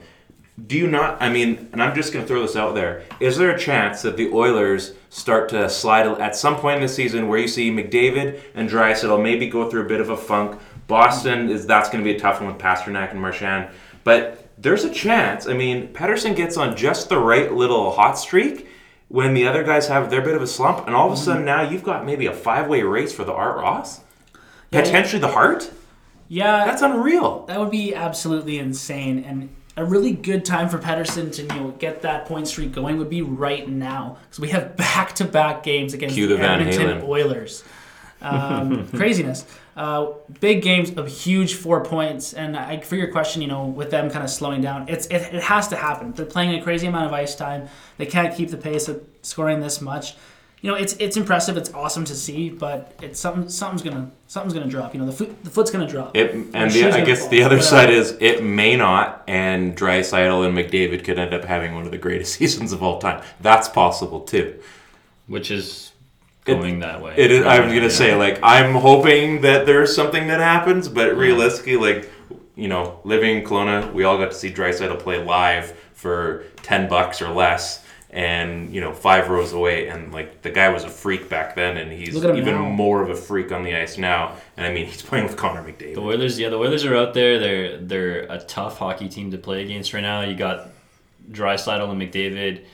[0.66, 1.22] Do you not?
[1.22, 3.04] I mean, and I'm just going to throw this out there.
[3.20, 6.88] Is there a chance that the Oilers start to slide at some point in the
[6.88, 10.58] season where you see McDavid and Draisaitl maybe go through a bit of a funk?
[10.86, 13.68] Boston is that's going to be a tough one with Pastrnak and Marchand,
[14.04, 15.46] but there's a chance.
[15.46, 18.68] I mean, Pettersson gets on just the right little hot streak
[19.08, 21.24] when the other guys have their bit of a slump, and all of a mm-hmm.
[21.24, 24.00] sudden now you've got maybe a five-way race for the Art Ross,
[24.70, 25.70] potentially the Hart.
[26.28, 27.44] Yeah, That's unreal.
[27.46, 31.70] that would be absolutely insane, and a really good time for Pettersson to you know
[31.78, 35.62] get that point streak going would be right now because we have back to back
[35.62, 37.08] games against Cue the, the Van Edmonton Halen.
[37.08, 37.64] Oilers.
[38.20, 39.44] Um, craziness.
[39.76, 43.90] Uh, big games of huge four points, and I, for your question, you know, with
[43.90, 46.12] them kind of slowing down, it's it, it has to happen.
[46.12, 47.68] They're playing a crazy amount of ice time.
[47.96, 50.14] They can't keep the pace of scoring this much.
[50.62, 51.56] You know, it's it's impressive.
[51.56, 54.94] It's awesome to see, but it's something something's gonna something's gonna drop.
[54.94, 56.16] You know, the foot the foot's gonna drop.
[56.16, 57.62] It, and the, I guess fall, the other whatever.
[57.62, 61.90] side is it may not, and Draisaitl and McDavid could end up having one of
[61.90, 63.22] the greatest seasons of all time.
[63.40, 64.60] That's possible too.
[65.26, 65.90] Which is
[66.44, 67.14] going that way.
[67.16, 67.44] It is.
[67.44, 67.88] I'm gonna Yeah.
[67.88, 72.08] say like I'm hoping that there's something that happens, but realistically, like
[72.54, 76.88] you know, living in Kelowna, we all got to see Draisaitl play live for ten
[76.88, 80.88] bucks or less, and you know, five rows away, and like the guy was a
[80.88, 82.68] freak back then, and he's Look at him even now.
[82.68, 84.36] more of a freak on the ice now.
[84.56, 85.94] And I mean, he's playing with Connor McDavid.
[85.94, 87.38] The Oilers, yeah, the Oilers are out there.
[87.38, 90.20] They're they're a tough hockey team to play against right now.
[90.20, 90.68] You got
[91.30, 92.64] Draisaitl and McDavid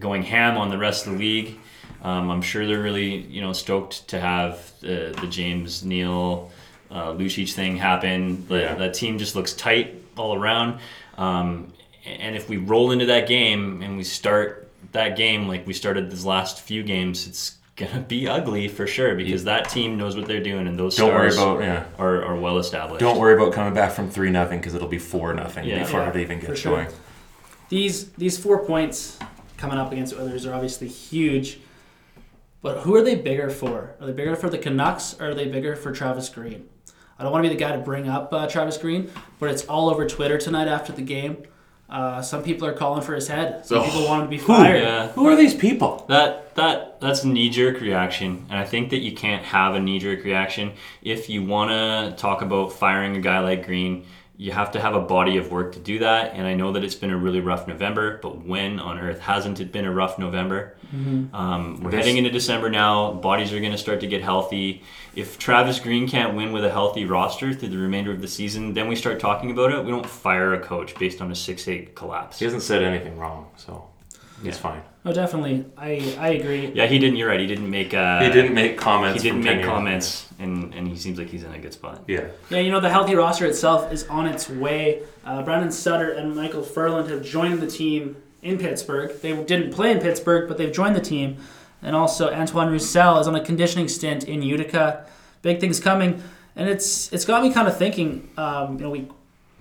[0.00, 1.58] going ham on the rest of the league.
[2.02, 6.50] Um, I'm sure they're really you know stoked to have the the James Neal
[6.90, 8.46] uh, Lucic thing happen.
[8.48, 8.74] The, Yeah.
[8.74, 10.80] That team just looks tight all around.
[11.16, 11.72] Um,
[12.04, 14.63] and if we roll into that game and we start
[14.94, 19.14] that game like we started these last few games, it's gonna be ugly for sure
[19.14, 21.84] because that team knows what they're doing and those Don't worry stars about- yeah.
[21.98, 23.00] are, are well established.
[23.00, 25.80] Don't worry about coming back from three nothing because it'll be four nothing Yeah.
[25.80, 26.72] before Yeah, it even for gets sure.
[26.76, 26.88] going.
[27.68, 29.18] These these four points
[29.56, 31.58] coming up against the Oilers are obviously huge.
[32.62, 33.94] But who are they bigger for?
[34.00, 36.66] Are they bigger for the Canucks or are they bigger for Travis Green?
[37.18, 39.64] I don't want to be the guy to bring up uh, Travis Green, but it's
[39.66, 41.38] all over Twitter tonight after the game.
[41.94, 43.64] Uh, some people are calling for his head.
[43.64, 44.46] Some Oh, people want him to be who?
[44.48, 44.82] fired.
[44.82, 45.08] Yeah.
[45.12, 46.04] Who are these people?
[46.08, 49.80] That that that's a knee jerk reaction, and I think that you can't have a
[49.80, 54.04] knee jerk reaction if you want to talk about firing a guy like Green.
[54.36, 56.82] You have to have a body of work to do that, and I know that
[56.82, 58.18] it's been a really rough November.
[58.20, 60.74] But when on earth hasn't it been a rough November?
[61.32, 63.12] Um, we're This- heading into December now.
[63.12, 64.82] Bodies are going to start to get healthy.
[65.14, 68.74] If Travis Green can't win with a healthy roster through the remainder of the season,
[68.74, 69.84] then we start talking about it.
[69.84, 72.40] We don't fire a coach based on a six-eight collapse.
[72.40, 73.84] He hasn't said anything wrong, so
[74.42, 74.60] he's Yeah.
[74.60, 74.82] fine.
[75.06, 75.66] Oh, definitely.
[75.76, 76.72] I, I agree.
[76.74, 77.16] Yeah, he didn't.
[77.16, 77.38] You're right.
[77.40, 77.92] He didn't make.
[77.92, 79.22] Uh, He didn't make comments.
[79.22, 81.74] He didn't from make years comments, and, and he seems like he's in a good
[81.74, 82.02] spot.
[82.06, 82.28] Yeah.
[82.48, 85.02] Yeah, you know, the healthy roster itself is on its way.
[85.26, 89.12] Uh, Brandon Sutter and Michael Ferland have joined the team in Pittsburgh.
[89.20, 91.36] They didn't play in Pittsburgh, but they've joined the team.
[91.82, 95.04] And also, Antoine Roussel is on a conditioning stint in Utica.
[95.42, 96.22] Big things coming.
[96.56, 98.30] and it's it's got me kind of thinking.
[98.38, 99.08] Um, you know, we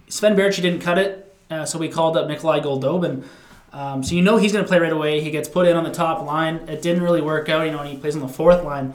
[0.08, 3.26] Sven Baertschi didn't cut it, uh, so we called up Nikolay Goldobin.
[3.74, 5.20] Um, so you know he's going to play right away.
[5.22, 6.58] He gets put in on the top line.
[6.70, 8.94] It didn't really work out, you know, and he plays on the fourth line.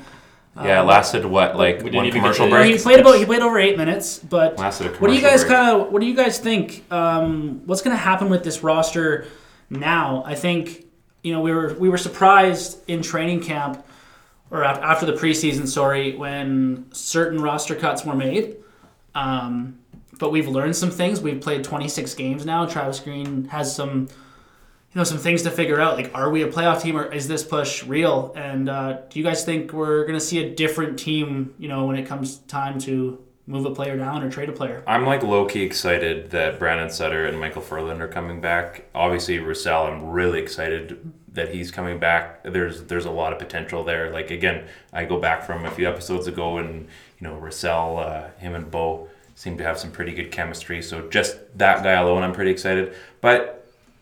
[0.56, 2.76] Yeah, it Um, lasted what like didn't one commercial get to- Well, break.
[2.76, 5.44] he played about he played over eight minutes, but Lasted a what do you guys
[5.44, 6.84] kind of what do you guys think?
[6.92, 9.26] Um, what's going to happen with this roster
[9.70, 10.22] now?
[10.26, 10.84] I think
[11.22, 13.84] you know we were we were surprised in training camp
[14.50, 18.56] or after the preseason, sorry, when certain roster cuts were made.
[19.14, 19.78] Um,
[20.18, 21.20] but we've learned some things.
[21.20, 22.64] We've played 26 games now.
[22.66, 24.08] Travis Green has some
[24.92, 25.96] you know some things to figure out.
[25.96, 28.32] Like, are we a playoff team or is this push real?
[28.36, 31.54] And uh, do you guys think we're going to see a different team?
[31.58, 34.84] You know, when it comes time to move a player down or trade a player.
[34.86, 38.84] I'm like low key excited that Brandon Sutter and Michael Ferland are coming back.
[38.94, 42.42] Obviously, Roussel, I'm really excited that he's coming back.
[42.42, 44.10] There's there's a lot of potential there.
[44.10, 46.86] Like again, I go back from a few episodes ago, and
[47.18, 50.82] you know Roussel, uh, him and Bo seem to have some pretty good chemistry.
[50.82, 52.94] So just that guy alone, I'm pretty excited.
[53.20, 53.57] But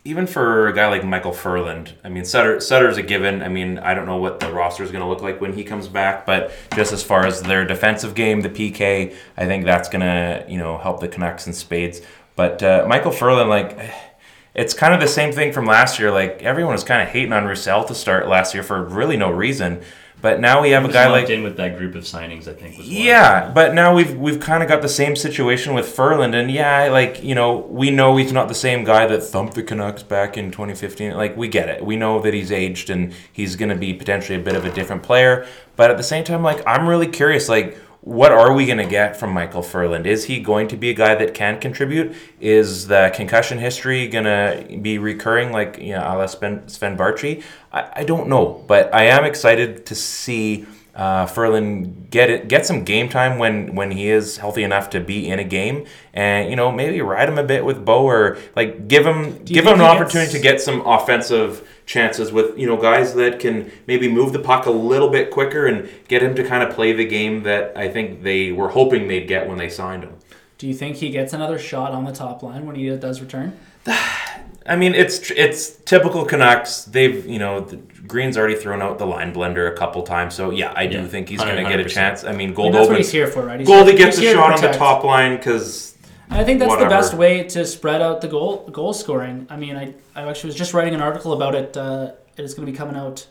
[0.07, 3.43] even for a guy like Michael Ferland, I mean Sutter Sutter's a given.
[3.43, 5.65] I mean I don't know what the roster is going to look like when he
[5.65, 9.89] comes back, but just as far as their defensive game, the PK, I think that's
[9.89, 12.01] going to you know help the Canucks in spades.
[12.37, 13.77] But uh, Michael Ferland, like
[14.55, 16.09] it's kind of the same thing from last year.
[16.09, 19.29] Like everyone was kind of hating on Roussel to start last year for really no
[19.29, 19.81] reason.
[20.19, 22.77] But now we have a guy like in with that group of signings, I think.
[22.77, 26.49] Was yeah, but now we've we've kind of got the same situation with Ferland, and
[26.49, 30.01] yeah, like you know, we know he's not the same guy that thumped the Canucks
[30.01, 31.13] back in 2015.
[31.13, 34.39] Like we get it, we know that he's aged and he's going to be potentially
[34.39, 35.45] a bit of a different player.
[35.75, 37.77] But at the same time, like I'm really curious, like
[38.07, 40.07] what are we going to get from Michael Ferland?
[40.07, 42.15] Is he going to be a guy that can contribute?
[42.39, 46.97] Is the concussion history going to be recurring like you know, a la Sven, Sven
[46.97, 47.43] Baertschi?
[47.71, 50.65] I, I don't know, but I am excited to see
[50.97, 54.99] uh, Ferland get it, get some game time when when he is healthy enough to
[54.99, 58.39] be in a game, and you know maybe ride him a bit with Bo or
[58.55, 62.65] like give him give him an opportunity gets- to get some offensive chances with you
[62.65, 66.33] know guys that can maybe move the puck a little bit quicker and get him
[66.33, 69.59] to kind of play the game that I think they were hoping they'd get when
[69.59, 70.15] they signed him.
[70.57, 73.55] Do you think he gets another shot on the top line when he does return?
[74.67, 76.83] I mean, it's it's typical Canucks.
[76.83, 77.77] They've you know the,
[78.07, 81.07] Green's already thrown out the line blender a couple times, so yeah, I do Yeah,
[81.07, 82.23] think he's going to get a chance.
[82.23, 83.59] I mean, I mean, Gold that's what he's here for, right?
[83.59, 85.97] He's Goldie here- gets a shot on the top line because
[86.29, 86.89] I think that's Whatever.
[86.89, 89.47] the best way to spread out the goal goal scoring.
[89.49, 91.75] I mean, I, I actually was just writing an article about it.
[91.77, 93.25] Uh, it is going to be coming out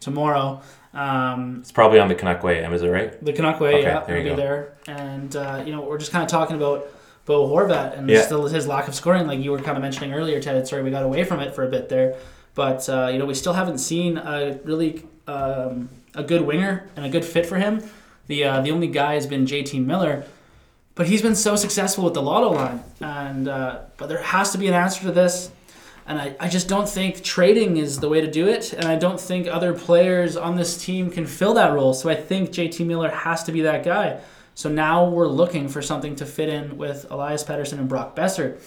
[0.00, 0.60] tomorrow.
[0.92, 2.64] Um, it's probably on the Canuck way.
[2.64, 3.24] Em, Is it right?
[3.24, 4.42] the Canuck way, Okay, yeah, there will you be go.
[4.42, 4.74] there.
[4.88, 6.86] And uh, you know, we're just kind of talking about
[7.30, 8.22] Bo Horvat and Yeah.
[8.22, 10.66] still his lack of scoring, like you were kind of mentioning earlier, Ted.
[10.66, 12.14] Sorry, we got away from it for a bit there,
[12.56, 17.04] but uh, you know, we still haven't seen a really um, a good winger and
[17.06, 17.82] a good fit for him.
[18.26, 20.24] The uh, the only guy has been JT Miller,
[20.96, 24.58] but he's been so successful with the Lotto line, and uh, but there has to
[24.58, 25.50] be an answer to this.
[26.06, 28.72] And I, I just don't think trading is the way to do it.
[28.72, 31.94] And I don't think other players on this team can fill that role.
[31.94, 34.18] So I think JT Miller has to be that guy.
[34.60, 38.58] So now we're looking for something to fit in with Elias Pettersson and Brock Boeser.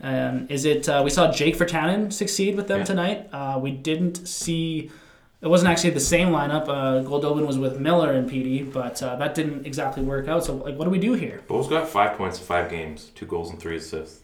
[0.00, 0.88] Um, is it?
[0.88, 2.84] Uh, we saw Jake Virtanen succeed with them Yeah.
[2.84, 3.28] tonight.
[3.30, 4.90] Uh, we didn't see.
[5.42, 6.62] It wasn't actually the same lineup.
[6.66, 10.46] Uh, Goldobin was with Miller and PD, but uh, that didn't exactly work out.
[10.46, 11.42] So, like, what do we do here?
[11.46, 14.20] Bo's got five points in five games, two goals and three assists.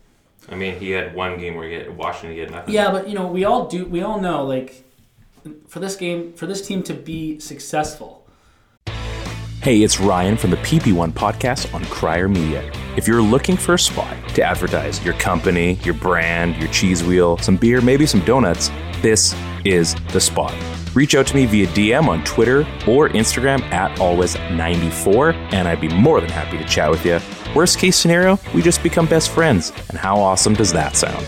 [0.51, 2.73] I mean, he had one game where he had Washington, he had nothing.
[2.73, 3.85] Yeah, but you know, we all do.
[3.85, 4.85] We all know, like,
[5.69, 8.24] for this game, for this team to be successful,
[9.65, 12.71] Hey, it's Ryan from the PP1 podcast on Crier Media.
[12.99, 17.39] If you're looking for a spot to advertise your company, your brand, your cheese wheel,
[17.39, 18.69] some beer, maybe some donuts,
[19.01, 20.55] this is the spot.
[20.95, 25.89] Reach out to me via DM on Twitter or Instagram at always94, and I'd be
[25.89, 27.19] more than happy to chat with you.
[27.57, 29.73] Worst case scenario, we just become best friends.
[29.89, 31.27] And how awesome does that sound?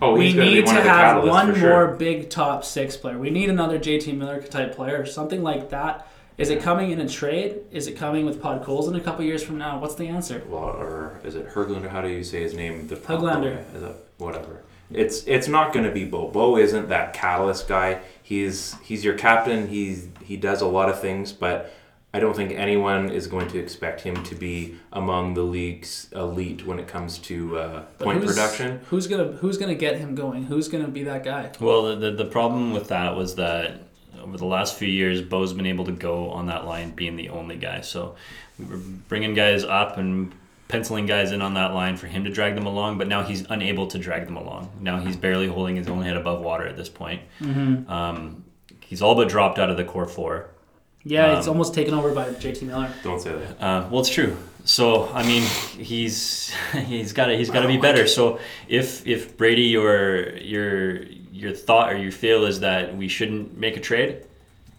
[0.00, 3.18] Oh, we he's gonna be need to have one for more big top six player.
[3.18, 6.08] We need another JT Miller type player, something like that.
[6.36, 7.62] Is it coming in a trade?
[7.72, 9.80] Is it coming with Podkolzin in a couple years from now?
[9.80, 10.40] What's the answer?
[10.48, 11.88] Well, or is it Herglander?
[11.88, 12.86] How do you say his name?
[12.86, 13.64] The Höglander.
[13.74, 14.62] Is it, whatever.
[14.90, 16.28] It's it's not going to be Bo.
[16.28, 18.00] Bo isn't that catalyst guy.
[18.22, 19.68] He's he's your captain.
[19.68, 21.72] He's he does a lot of things, but
[22.14, 26.64] I don't think anyone is going to expect him to be among the league's elite
[26.66, 28.80] when it comes to uh, point who's- production.
[28.88, 30.44] Who's gonna Who's gonna get him going?
[30.44, 31.52] Who's gonna be that guy?
[31.60, 33.82] Well, the, the, the problem with that was that
[34.22, 37.28] over the last few years, Bo's been able to go on that line being the
[37.28, 37.82] only guy.
[37.82, 38.16] So
[38.58, 40.32] we were bringing guys up and
[40.68, 43.42] penciling guys in on that line for him to drag them along, but now he's
[43.48, 44.70] unable to drag them along.
[44.80, 47.22] Now he's barely holding his own head above water at this point.
[47.40, 48.44] Um,
[48.84, 50.50] he's all but dropped out of the core four.
[51.04, 52.90] Yeah, Um, it's almost taken over by JT Miller.
[53.02, 53.62] Don't say that.
[53.64, 54.36] Uh, well, it's true.
[54.64, 55.42] So I mean,
[55.78, 56.52] he's
[56.86, 58.06] he's got to he's got to be better.
[58.06, 58.38] So
[58.68, 63.76] if if Brady your your your thought or your feel is that we shouldn't make
[63.76, 64.24] a trade,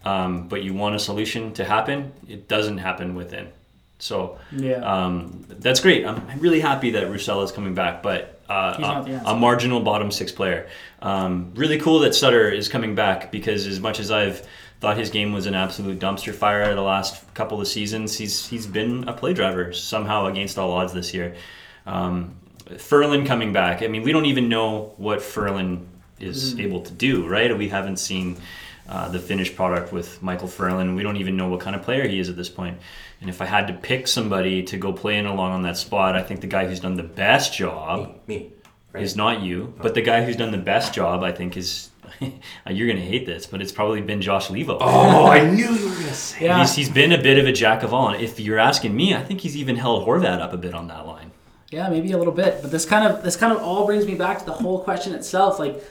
[0.04, 3.48] um, but you want a solution to happen, it doesn't happen within.
[3.98, 4.76] So Yeah.
[4.76, 6.06] um, that's great.
[6.06, 9.32] I'm, I'm really happy that Roussel is coming back, but uh, He's not the a,
[9.34, 10.68] a marginal bottom six player.
[11.02, 14.46] Um, really cool that Sutter is coming back because as much as I've
[14.80, 18.66] thought his game was an absolute dumpster fire the last couple of seasons, he's he's
[18.66, 21.34] been a play driver somehow against all odds this year.
[21.86, 22.34] Um,
[22.78, 23.82] Ferland coming back.
[23.82, 25.86] I mean, we don't even know what Ferland
[26.18, 26.60] is Mm-hmm.
[26.60, 27.56] able to do, right?
[27.56, 28.36] We haven't seen
[28.88, 30.96] uh, the finished product with Michael Ferland.
[30.96, 32.78] We don't even know what kind of player he is at this point.
[33.20, 36.16] And if I had to pick somebody to go play in along on that spot,
[36.16, 38.50] I think the guy who's done the best job Me.
[38.92, 39.02] Right.
[39.04, 41.89] is not you, but the guy who's done the best job, I think, is
[42.70, 44.78] you're gonna hate this, but it's probably been Josh Leivo.
[44.80, 46.44] Oh, I knew you were gonna say.
[46.46, 46.58] Yeah.
[46.60, 48.08] He's, he's been a bit of a jack of all.
[48.08, 50.88] And if you're asking me, I think he's even held Horvat up a bit on
[50.88, 51.30] that line.
[51.70, 54.14] Yeah, maybe a little bit, but this kind of this kind of all brings me
[54.16, 55.58] back to the whole question itself.
[55.58, 55.82] Like,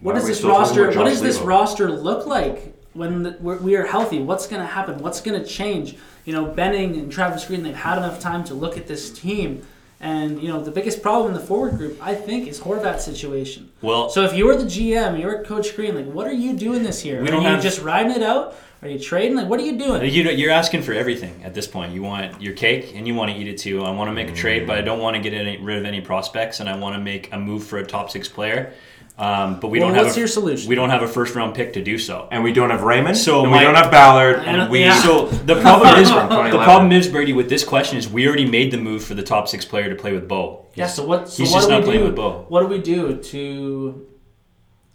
[0.00, 0.84] what does this roster?
[0.88, 1.46] about What does this Leivo?
[1.46, 4.20] roster look like when the, we're, we are healthy?
[4.20, 4.98] What's going to happen?
[4.98, 5.96] What's going to change?
[6.24, 9.66] You know, Benning and Travis Green, they've had enough time to look at this team,
[10.00, 13.70] and you know, the biggest problem in the forward group, I think, is Horvat's situation.
[13.82, 16.54] Well, So if you were the GM, you were Coach Green, like, what are you
[16.54, 17.20] doing this year?
[17.22, 18.56] Are you have- just riding it out?
[18.82, 19.36] Are you trading?
[19.36, 20.02] Like, what are you doing?
[20.10, 21.92] You you're asking for everything at this point.
[21.92, 23.84] You want your cake and you want to eat it too.
[23.84, 25.84] I want to make a trade, but I don't want to get any, rid of
[25.84, 28.72] any prospects, and I want to make a move for a top six player.
[29.20, 30.66] Um, but we Well, don't have what's a, your solution?
[30.66, 32.26] We don't have a first round pick to do so.
[32.30, 33.18] And we don't have Raymond.
[33.18, 34.36] So and my- we don't have Ballard.
[34.36, 34.80] And, And- we.
[34.80, 34.94] yeah.
[35.02, 38.70] So the problem is the problem is Brady with this question is we already made
[38.70, 40.64] the move for the top six player to play with Bo.
[40.74, 40.86] Yeah.
[40.86, 41.28] So what?
[41.28, 42.06] So he's what just do not we playing do?
[42.06, 42.46] with Bo.
[42.48, 44.06] What do we do to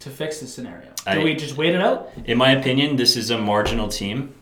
[0.00, 0.88] to fix this scenario?
[0.88, 2.10] Do I- we just wait it out?
[2.24, 4.34] In my opinion, this is a marginal team,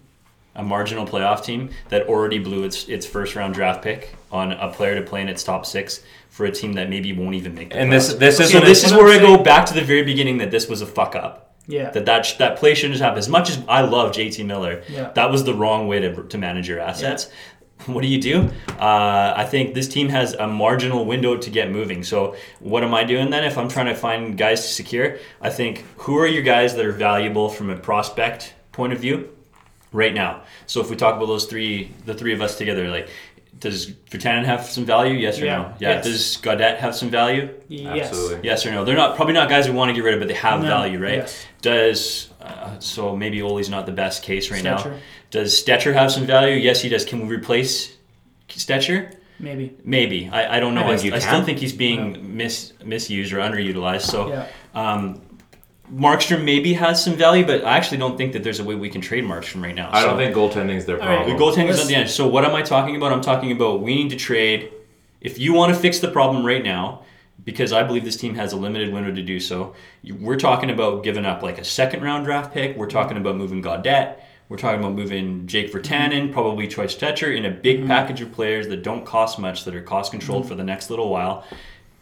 [0.54, 4.68] a marginal playoff team that already blew its its first round draft pick on a
[4.72, 6.00] player to play in its top six
[6.34, 7.70] for a team that maybe won't even make.
[7.70, 8.18] The And this- playoffs.
[8.18, 10.68] this so isn't- this is where I go back to the very beginning that this
[10.68, 11.52] was a fuck up.
[11.68, 11.90] Yeah.
[11.90, 13.16] That that, sh- that play shouldn't have.
[13.16, 15.10] As much as I love JT Miller, Yeah.
[15.14, 17.28] that was the wrong way to, to manage your assets.
[17.86, 18.50] What do you do?
[18.80, 22.02] Uh, I think this team has a marginal window to get moving.
[22.02, 23.44] So what am I doing then?
[23.44, 26.84] If I'm trying to find guys to secure, I think who are your guys that
[26.84, 29.28] are valuable from a prospect point of view
[29.92, 30.42] right now?
[30.66, 33.08] So if we talk about those three, the three of us together, like.
[33.60, 35.14] Does Virtanen have some value?
[35.14, 35.56] Yes or Yeah.
[35.56, 35.74] no?
[35.78, 35.88] Yeah.
[35.96, 36.04] Yes.
[36.04, 37.48] Does Gaudette have some value?
[37.68, 38.08] Yes.
[38.08, 38.40] Absolutely.
[38.48, 38.84] Yes or no?
[38.84, 40.66] They're not probably not guys we want to get rid of, but they have No,
[40.68, 41.18] value, right?
[41.18, 41.46] yes.
[41.62, 44.76] Does uh, so maybe Ole's not the best case right now.
[44.78, 44.98] Stecher.
[45.30, 46.56] Does Stecher have some value?
[46.56, 47.04] Yes, he does.
[47.04, 47.96] Can we replace
[48.48, 49.14] Stecher?
[49.40, 49.74] Maybe.
[49.82, 50.28] Maybe.
[50.30, 50.82] I, I don't know.
[50.82, 54.02] I I, you I still think he's being mis, misused or underutilized.
[54.02, 54.46] So Yeah.
[54.74, 55.20] um,
[55.92, 58.88] Markstrom maybe has some value, but I actually don't think that there's a way we
[58.88, 59.90] can trade Markstrom right now.
[59.92, 61.16] I So- don't think goaltending's their All right.
[61.16, 61.36] problem.
[61.36, 62.10] the goaltending is Let's- on the end.
[62.10, 63.12] So what am I talking about?
[63.12, 64.70] I'm talking about we need to trade.
[65.20, 67.00] If you want to fix the problem right now,
[67.44, 69.74] because I believe this team has a limited window to do so,
[70.20, 72.76] we're talking about giving up like a second round draft pick.
[72.76, 74.16] We're talking about moving Gaudette.
[74.48, 77.88] We're talking about moving Jake Virtanen, probably Troy Stecher, in a big mm-hmm.
[77.88, 80.50] package of players that don't cost much, that are cost controlled mm-hmm.
[80.50, 81.44] for the next little while,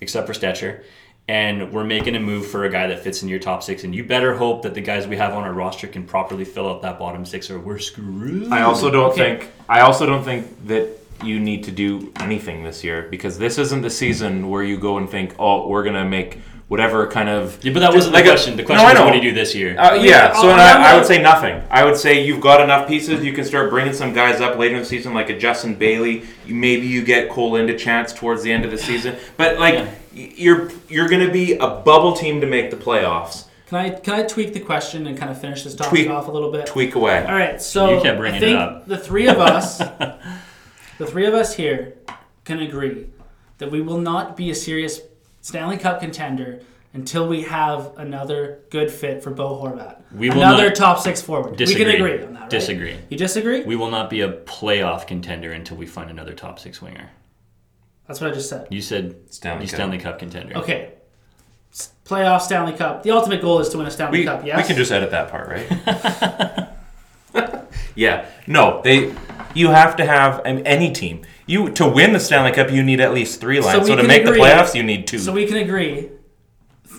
[0.00, 0.82] except for Stecher.
[1.28, 3.84] And we're making a move for a guy that fits in your top six.
[3.84, 6.68] And you better hope that the guys we have on our roster can properly fill
[6.68, 8.50] out that bottom six, or we're screwed.
[8.52, 9.36] I also don't Okay.
[9.38, 9.50] think.
[9.68, 10.88] I also don't think that
[11.22, 14.98] you need to do anything this year because this isn't the season where you go
[14.98, 17.56] and think, oh, we're gonna make whatever kind of.
[17.62, 18.56] Yeah, but that wasn't Like the question.
[18.56, 19.04] The question I was, know.
[19.04, 19.78] what do you do this year?
[19.78, 21.62] Uh, yeah, so I'll- I, I would say nothing.
[21.70, 23.24] I would say you've got enough pieces.
[23.24, 26.24] You can start bringing some guys up later in the season, like a Justin Bailey.
[26.48, 29.14] Maybe you get Cole into chance towards the end of the season.
[29.36, 29.86] But like, Yeah.
[30.14, 33.46] Y- you're you're going to be a bubble team to make the playoffs.
[33.66, 36.28] Can I can I tweak the question and kind of finish this topic Tweak- off
[36.28, 36.66] a little bit?
[36.66, 37.24] Tweak away.
[37.24, 38.86] All right, so You kept bringing I it think up.
[38.86, 39.78] the three of us,
[40.98, 41.94] the three of us here,
[42.44, 43.06] can agree
[43.58, 45.00] that we will not be a serious
[45.40, 46.60] Stanley Cup contender
[46.94, 50.02] until we have another good fit for Bo Horvat.
[50.12, 51.56] We will another not- top six forward.
[51.56, 51.84] Disagree.
[51.86, 52.50] We can agree on that, right?
[52.50, 52.96] Disagree.
[53.08, 53.62] You disagree?
[53.64, 57.08] We will not be a playoff contender until we find another top six winger.
[58.12, 58.66] That's what I just said.
[58.68, 59.76] You said Stanley you Cup.
[59.76, 60.54] Stanley Cup contender.
[60.58, 60.90] Okay.
[61.72, 63.02] S- Playoff Stanley Cup.
[63.02, 64.44] The ultimate goal is to win a Stanley We, Cup.
[64.44, 64.58] Yes.
[64.58, 66.68] we can just edit that part, right?
[67.94, 68.26] yeah.
[68.46, 69.14] No, they.
[69.54, 71.22] You have to have um, any team.
[71.46, 73.80] You to win the Stanley Cup, you need at least three lines.
[73.80, 75.18] we So, to can make agree- the playoffs, you need two.
[75.18, 76.10] So we can agree.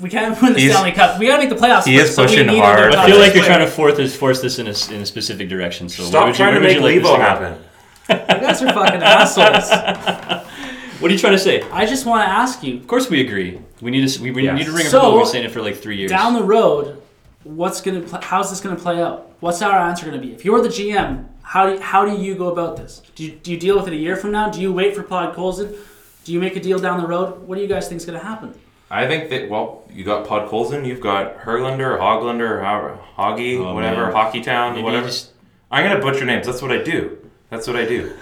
[0.02, 1.20] We can't win the He's- Stanley Cup.
[1.20, 1.84] We gotta make the playoffs.
[1.86, 2.80] he first, is so we pushing need hard.
[2.94, 5.00] another I feel like you're trying to force this, force this in a, s- in
[5.02, 5.90] a specific direction.
[5.90, 7.18] So where Stop would you- trying to where would make you like this Leivo to
[7.18, 7.24] go?
[7.24, 7.64] happen.
[8.10, 8.16] You
[8.48, 9.70] guys are fucking assholes.
[11.04, 11.62] What are you trying to say?
[11.64, 13.60] I just want to ask you Of course, we agree.
[13.82, 14.58] We need to we, we Yes.
[14.58, 15.12] need to ring a So, bell.
[15.12, 16.10] We've been saying it for like three years.
[16.10, 17.02] down the road,
[17.44, 19.30] what's gonna pl- how's this gonna play out?
[19.42, 20.32] What's our answer gonna be?
[20.32, 23.02] If you're the GM, how do how do you go about this?
[23.16, 24.50] Do you, do you deal with it a year from now?
[24.50, 25.76] Do you wait for Podkolzin?
[26.24, 27.46] Do you make a deal down the road?
[27.48, 28.54] What do you guys think is gonna happen?
[28.90, 34.04] I think that well, you got Podkolzin, you've got Herlander, Hoglander, Ho- Hoggy, Oh, whatever,
[34.04, 34.14] man.
[34.14, 35.08] Hockey Town, Maybe whatever.
[35.08, 35.32] just-
[35.70, 36.46] I'm gonna butcher names.
[36.46, 37.18] That's what I do.
[37.50, 38.14] That's what I do.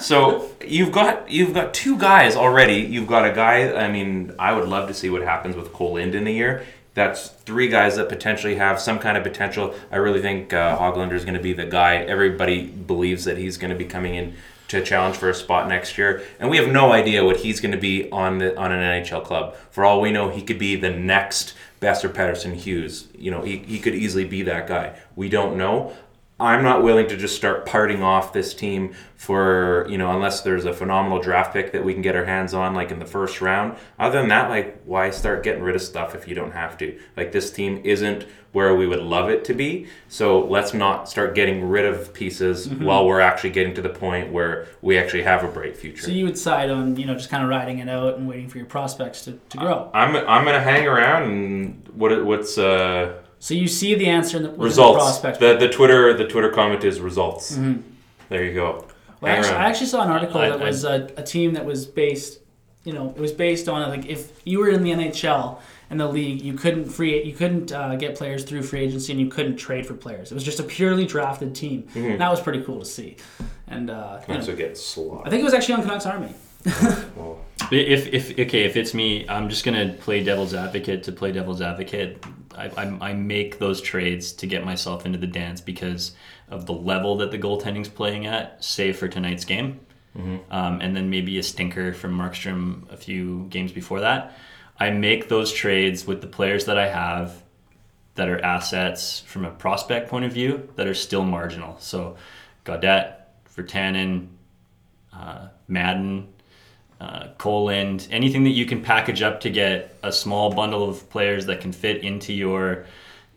[0.00, 2.76] So you've got you've got two guys already.
[2.76, 3.72] You've got a guy.
[3.72, 6.64] I mean, I would love to see what happens with Kole Lind in a year.
[6.94, 9.74] That's three guys that potentially have some kind of potential.
[9.90, 11.96] I really think uh, Hoglander is going to be the guy.
[11.96, 14.34] Everybody believes that he's going to be coming in
[14.68, 17.72] to challenge for a spot next year, and we have no idea what he's going
[17.72, 19.56] to be on the on an NHL club.
[19.70, 23.08] For all we know, he could be the next Boeser Pettersson Hughes.
[23.16, 24.98] You know, he, he could easily be that guy.
[25.16, 25.94] We don't know.
[26.40, 30.64] I'm not willing to just start parting off this team for, you know, unless there's
[30.64, 33.40] a phenomenal draft pick that we can get our hands on, like in the first
[33.40, 33.76] round.
[33.98, 36.96] Other than that, like, why start getting rid of stuff if you don't have to?
[37.16, 39.88] Like, this team isn't where we would love it to be.
[40.08, 44.32] So let's not start getting rid of pieces while we're actually getting to the point
[44.32, 46.02] where we actually have a bright future.
[46.02, 48.48] So you would side on you know just kind of riding it out and waiting
[48.48, 49.90] for your prospects to, to grow.
[49.92, 54.36] I'm, I'm going to hang around and what what's uh, So you see the answer
[54.36, 54.96] in the, within the results?
[54.98, 55.40] prospect.
[55.40, 57.56] The, the Twitter the Twitter comment is results.
[58.28, 58.86] There you go.
[59.20, 59.56] Well, actually.
[59.56, 62.40] I actually saw an article I- that I- was a, a team that was based,
[62.84, 65.60] you know, it was based on like if you were in the NHL
[65.90, 69.20] and the league, you couldn't free, you couldn't uh, get players through free agency, and
[69.20, 70.30] you couldn't trade for players.
[70.30, 71.84] It was just a purely drafted team.
[71.84, 72.10] Mm-hmm.
[72.10, 73.16] And that was pretty cool to see.
[73.66, 76.34] And uh, you That's know, what gets I think it was actually on Canucks Army.
[77.70, 81.60] If, if okay, if it's me, I'm just gonna play devil's advocate to play devil's
[81.60, 82.24] advocate.
[82.56, 86.12] I, I, I make those trades to get myself into the dance because
[86.48, 89.80] of the level that the goaltending's playing at, save for tonight's game,
[90.50, 94.36] um, and then maybe a stinker from Markstrom a few games before that.
[94.80, 97.42] I make those trades with the players that I have
[98.14, 101.76] that are assets from a prospect point of view that are still marginal.
[101.78, 102.16] So,
[102.64, 103.14] Gaudette,
[103.56, 104.28] Virtanen,
[105.12, 106.28] uh, Madden,
[107.00, 111.46] uh, Coland, anything that you can package up to get a small bundle of players
[111.46, 112.86] that can fit into your,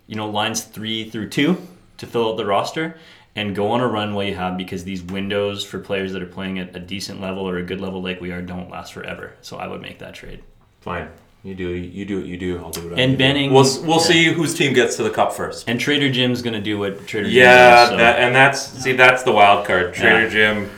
[0.07, 1.57] you know, lines three through two
[1.97, 2.95] to fill out the roster
[3.35, 6.25] and go on a run while you have because these windows for players that are
[6.27, 9.33] playing at a decent level or a good level like we are don't last forever.
[9.41, 10.41] So I would make that trade.
[10.81, 11.07] fine.
[11.43, 12.59] You do you do what you do.
[12.59, 13.17] I'll do what I And.
[13.17, 14.03] Benning- We'll we'll yeah.
[14.03, 15.67] see whose team gets to the cup first.
[15.67, 17.89] And Trader Jim's gonna do what Trader Jim Yeah, does.
[17.89, 19.95] so- that, and that's see that's the wild card.
[19.95, 20.29] Trader Yeah.
[20.29, 20.69] Jim,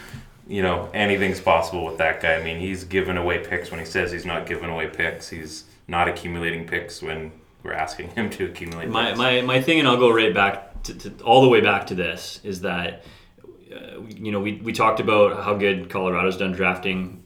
[0.47, 2.35] you know anything's possible with that guy.
[2.35, 5.29] I mean, he's giving away picks when he says he's not giving away picks.
[5.29, 7.31] He's not accumulating picks when
[7.63, 8.89] we're asking him to accumulate.
[8.89, 9.17] my, picks.
[9.17, 11.95] my, my thing, and I'll go right back to, to all the way back to
[11.95, 13.03] this, is that
[13.73, 17.23] uh, you know we, we talked about how good Colorado's done drafting,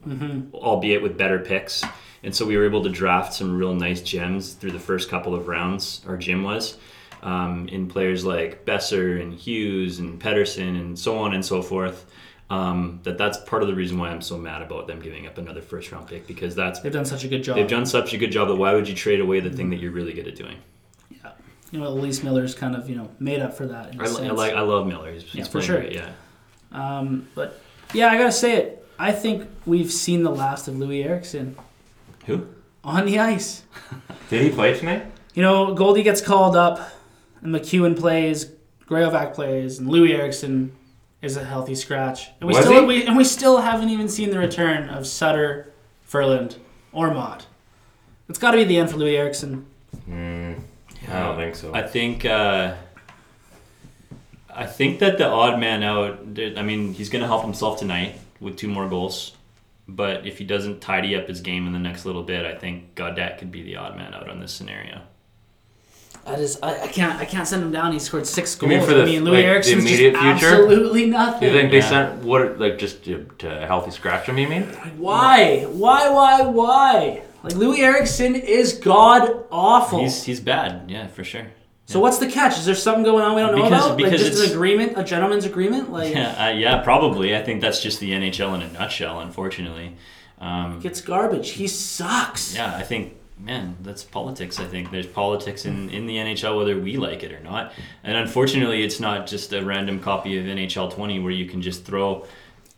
[0.53, 1.83] albeit with better picks,
[2.23, 5.33] and so we were able to draft some real nice gems through the first couple
[5.33, 6.01] of rounds.
[6.07, 6.77] Our gym was.
[7.23, 12.05] Um, in players like Boeser and Hughes and Pettersson and so on and so forth,
[12.49, 15.37] um, that that's part of the reason why I'm so mad about them giving up
[15.37, 17.57] another first round pick because that's They've done such a good job.
[17.57, 19.77] they've done such a good job that why would you trade away the thing that
[19.79, 20.57] you're really good at doing?
[21.09, 21.31] yeah.
[21.71, 23.95] You know, Elise Miller's kind of you know made up for that.
[23.99, 25.11] I, I like I love Miller.
[25.11, 25.79] He's, he's Yeah, for sure.
[25.81, 25.93] great.
[25.93, 26.09] Yeah.
[26.71, 27.59] Um, but
[27.93, 28.87] yeah, I gotta say it.
[28.99, 31.55] I think we've seen the last of Loui Eriksson
[32.25, 32.47] Who?
[32.83, 33.63] on the ice.
[34.29, 35.05] Did he play tonight?
[35.33, 36.79] You know, Goldie gets called up,
[37.41, 38.51] and MacEwen plays,
[38.87, 40.71] Graovac plays, and Loui Eriksson
[41.21, 42.29] is a healthy scratch.
[42.39, 42.87] And we Was still he?
[42.87, 46.57] we, and we still haven't even seen the return of Sutter, Ferland,
[46.91, 47.47] or Motte.
[48.29, 49.65] It's got to be the end for Loui Eriksson.
[50.07, 51.73] I don't think so.
[51.73, 52.75] I think uh,
[54.53, 56.19] I think that the odd man out.
[56.57, 59.33] I mean, he's going to help himself tonight with two more goals.
[59.87, 62.93] But if he doesn't tidy up his game in the next little bit, I think
[62.95, 65.01] Gaudette could be the odd man out on this scenario.
[66.25, 67.93] I just I, I can't I can't send him down.
[67.93, 68.71] He scored six goals.
[68.71, 68.87] You goals.
[68.89, 70.53] mean for the- I mean, Louis like, the immediate just future?
[70.55, 71.47] absolutely nothing.
[71.49, 71.89] You think they Yeah.
[71.89, 74.37] sent what like just to, to healthy scratch him?
[74.37, 74.63] You mean?
[74.97, 75.65] Why?
[75.69, 76.09] Why?
[76.09, 76.41] Why?
[76.43, 77.21] Why?
[77.43, 79.99] Like Loui Eriksson is god awful.
[80.01, 80.89] He's he's bad.
[80.89, 81.47] Yeah, for sure.
[81.85, 82.57] so what's the catch?
[82.57, 83.95] Is there something going on we don't know about?
[83.97, 85.89] because like just it's- an agreement, a gentleman's agreement?
[85.97, 87.35] Like Yeah, uh, yeah, probably.
[87.35, 89.19] I think that's just the NHL in a nutshell.
[89.21, 89.95] Unfortunately.
[90.39, 91.51] Um, it's garbage.
[91.51, 92.53] He sucks.
[92.55, 94.59] Yeah, I think, man, that's politics.
[94.59, 97.73] I think there's politics in, in the NHL whether we like it or not.
[98.03, 101.85] And unfortunately, it's not just a random copy of NHL 20 where you can just
[101.85, 102.25] throw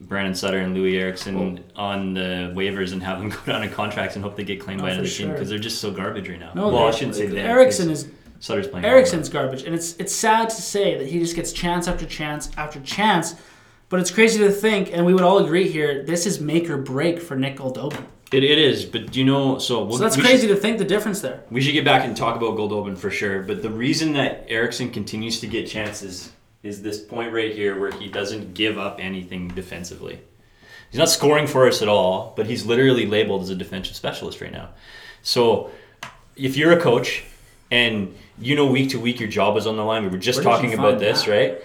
[0.01, 4.15] Brandon Sutter and Loui Eriksson on the waivers and have them go down on contracts
[4.15, 6.51] and hope they get claimed by another team because they're just so garbage right now.
[6.53, 7.45] No, well, I shouldn't say that.
[7.45, 8.85] Eriksson is Sutter's playing.
[8.85, 12.49] Eriksson's garbage, and it's it's sad to say that he just gets chance after chance
[12.57, 13.35] after chance.
[13.89, 16.77] But it's crazy to think, and we would all agree here, this is make or
[16.77, 18.05] break for Nick Goldobin.
[18.31, 20.85] It, it is, but you know, so, we'll, So that's crazy Should, to think the
[20.85, 21.41] difference there.
[21.49, 23.41] we should get back and talk about Goldobin for sure.
[23.41, 27.91] But the reason that Eriksson continues to get chances is this point right here where
[27.91, 30.19] he doesn't give up anything defensively.
[30.91, 34.41] He's not scoring for us at all, but he's literally labeled as a defensive specialist
[34.41, 34.69] right now.
[35.21, 35.71] So
[36.35, 37.23] if you're a coach
[37.71, 40.43] and you know week to week your job is on the line, we were just
[40.43, 41.31] Where talking about this, that?
[41.31, 41.61] right?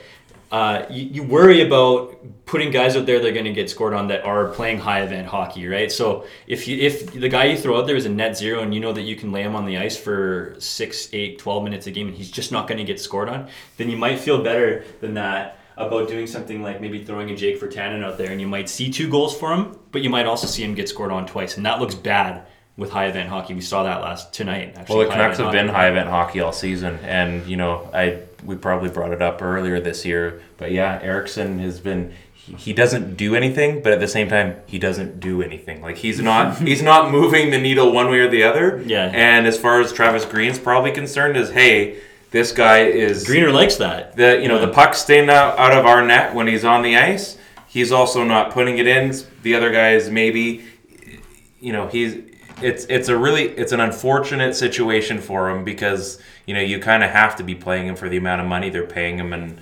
[0.55, 3.93] Uh, you, you worry about putting guys out there that are going to get scored
[3.93, 5.91] on that are playing high event hockey, right?
[5.91, 8.73] So if you if the guy you throw out there is a net zero and
[8.73, 11.89] you know that you can lay him on the ice for six, eight, 12 minutes
[11.89, 13.49] a game and he's just not going to get scored on,
[13.79, 17.59] then you might feel better than that about doing something like maybe throwing a Jake
[17.59, 20.27] for Virtanen out there and you might see two goals for him, but you might
[20.27, 22.47] also see him get scored on twice, and that looks bad
[22.77, 23.55] with high event hockey.
[23.55, 24.75] We saw that last tonight.
[24.77, 28.21] Actually, Well, the Canucks have been high event hockey all season, and you know, I
[28.45, 32.13] we probably brought it up earlier this year, but yeah, Eriksson has been.
[32.35, 35.81] He, he doesn't do anything, but at the same time, he doesn't do anything.
[35.81, 38.83] Like he's not he's not moving the needle one way or the other.
[38.85, 39.11] Yeah.
[39.15, 42.01] And as far as Travis Green's probably concerned, is hey,
[42.33, 44.17] this guy is Greener likes that.
[44.17, 44.67] the you know Yeah.
[44.67, 47.39] the puck's staying out, out of our net when he's on the ice.
[47.67, 49.15] He's also not putting it in.
[49.43, 50.65] The other guy is maybe,
[51.61, 52.17] you know, he's
[52.63, 57.03] it's it's a really it's an unfortunate situation for him because you know you kind
[57.03, 59.59] of have to be playing him for the amount of money they're paying him, and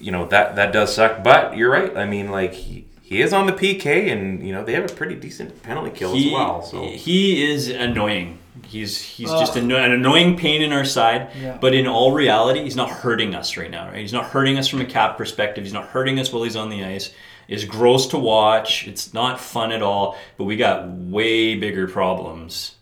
[0.00, 1.22] you know that that does suck.
[1.22, 1.96] But you're right.
[1.96, 4.94] I mean, like he, he is on the PK, and you know they have a
[4.94, 6.62] pretty decent penalty kill he, as well.
[6.62, 8.38] So he is annoying.
[8.64, 9.38] He's he's Ugh.
[9.38, 11.30] just anno- an annoying pain in our side.
[11.40, 11.58] Yeah.
[11.60, 13.88] But in all reality, he's not hurting us right now.
[13.88, 13.98] Right?
[13.98, 15.64] He's not hurting us from a cap perspective.
[15.64, 17.12] He's not hurting us while he's on the ice.
[17.48, 18.86] It's gross to watch.
[18.88, 20.16] It's not fun at all.
[20.36, 22.74] But we got way bigger problems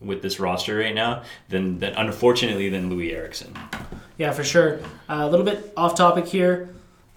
[0.00, 3.54] with this roster right now than, than unfortunately than Loui Eriksson.
[4.18, 4.80] Yeah, for sure.
[5.08, 6.68] Uh, a little bit off topic here.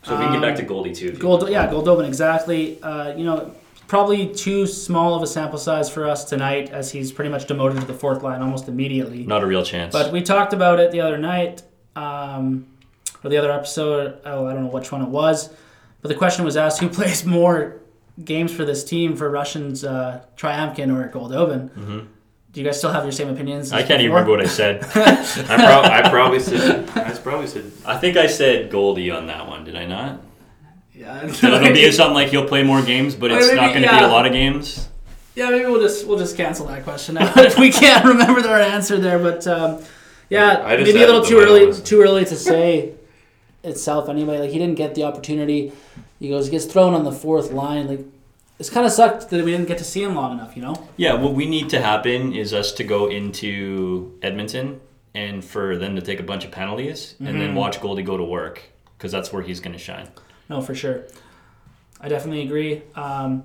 [0.04, 1.12] So we can get back Um, to Goldie too.
[1.12, 2.82] Gold, yeah, Goldobin, exactly.
[2.82, 3.54] Uh, you know,
[3.88, 7.82] probably too small of a sample size for us tonight, as he's pretty much demoted
[7.82, 9.26] to the fourth line almost immediately.
[9.26, 9.92] Not a real chance.
[9.92, 11.64] But we talked about it the other night,
[11.98, 12.68] um,
[13.22, 14.20] or the other episode.
[14.24, 15.50] Oh, I don't know which one it was.
[16.02, 17.78] But the question was asked: Who plays more
[18.24, 22.08] games for this team for Russians, uh, Tryamkin or Goldobin?
[22.54, 23.72] Do you guys still have your same opinions?
[23.72, 24.84] I can't even remember what I said.
[24.96, 29.48] I, prob- I probably said I probably said I think I said Goldie on that
[29.48, 29.64] one.
[29.64, 30.22] Did I not?
[30.94, 33.90] Yeah, It'll be something like he'll play more games, but it's maybe- not going to
[33.90, 34.90] be a lot of games.
[35.36, 38.60] Yeah, maybe we'll just we'll just cancel that question now if we can't remember our
[38.60, 39.20] answer there.
[39.20, 39.84] But um,
[40.30, 42.96] yeah, maybe a little too early too early to say
[43.68, 44.40] itself anyway.
[44.40, 45.72] Like he didn't get the opportunity.
[46.20, 47.88] He goes he gets thrown on the fourth line.
[47.88, 48.02] Like
[48.60, 50.56] it's kind of sucked that we didn't get to see him long enough.
[50.56, 50.88] You know.
[50.98, 54.82] Yeah, what we need to happen is us to go into Edmonton
[55.14, 57.40] and for them to take a bunch of penalties and Mm-hmm.
[57.40, 58.62] then watch Goldie go to work
[58.98, 60.08] because that's where he's going to shine.
[60.50, 61.04] No, for sure.
[62.00, 62.84] I definitely agree.
[62.96, 63.44] Um,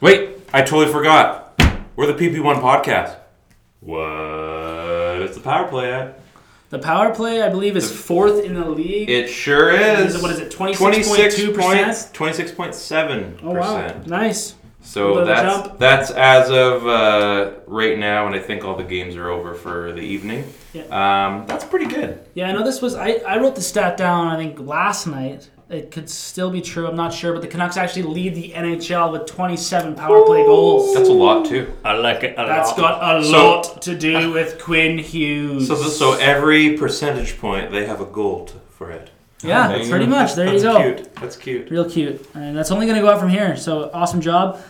[0.00, 1.58] Wait, I totally forgot.
[1.96, 3.16] We're the PP1 podcast.
[3.80, 4.00] What?
[5.20, 6.18] What is the power play at?
[6.74, 9.08] The power play, I believe, is fourth in the league.
[9.08, 10.08] It sure is.
[10.08, 11.56] Is it- what is it, 26.2%?
[11.56, 13.38] points, 26.7%.
[13.44, 14.56] oh wow, nice.
[14.82, 19.30] So that's that's as of uh, right now, and I think all the games are
[19.30, 20.44] over for the evening.
[20.74, 20.82] Yeah.
[20.90, 22.18] Um, that's pretty good.
[22.34, 22.94] Yeah, I know this was.
[22.94, 24.26] I, I wrote the stat down.
[24.28, 25.48] I think last night.
[25.70, 26.86] It could still be true.
[26.86, 30.94] I'm not sure, but the Canucks actually lead the NHL with 27 power play goals.
[30.94, 31.72] That's a lot too.
[31.82, 32.76] I like it a That's lot.
[33.00, 35.68] got a So- lot to do with Quinn Hughes.
[35.68, 39.10] So so every percentage point they have a goal to, for it.
[39.42, 40.10] yeah, There pretty go.
[40.10, 40.34] much.
[40.34, 40.82] There that's you go.
[40.94, 41.14] Cute.
[41.16, 41.70] That's cute.
[41.70, 43.56] Real cute, and that's only going to go up from here.
[43.56, 44.60] So awesome job.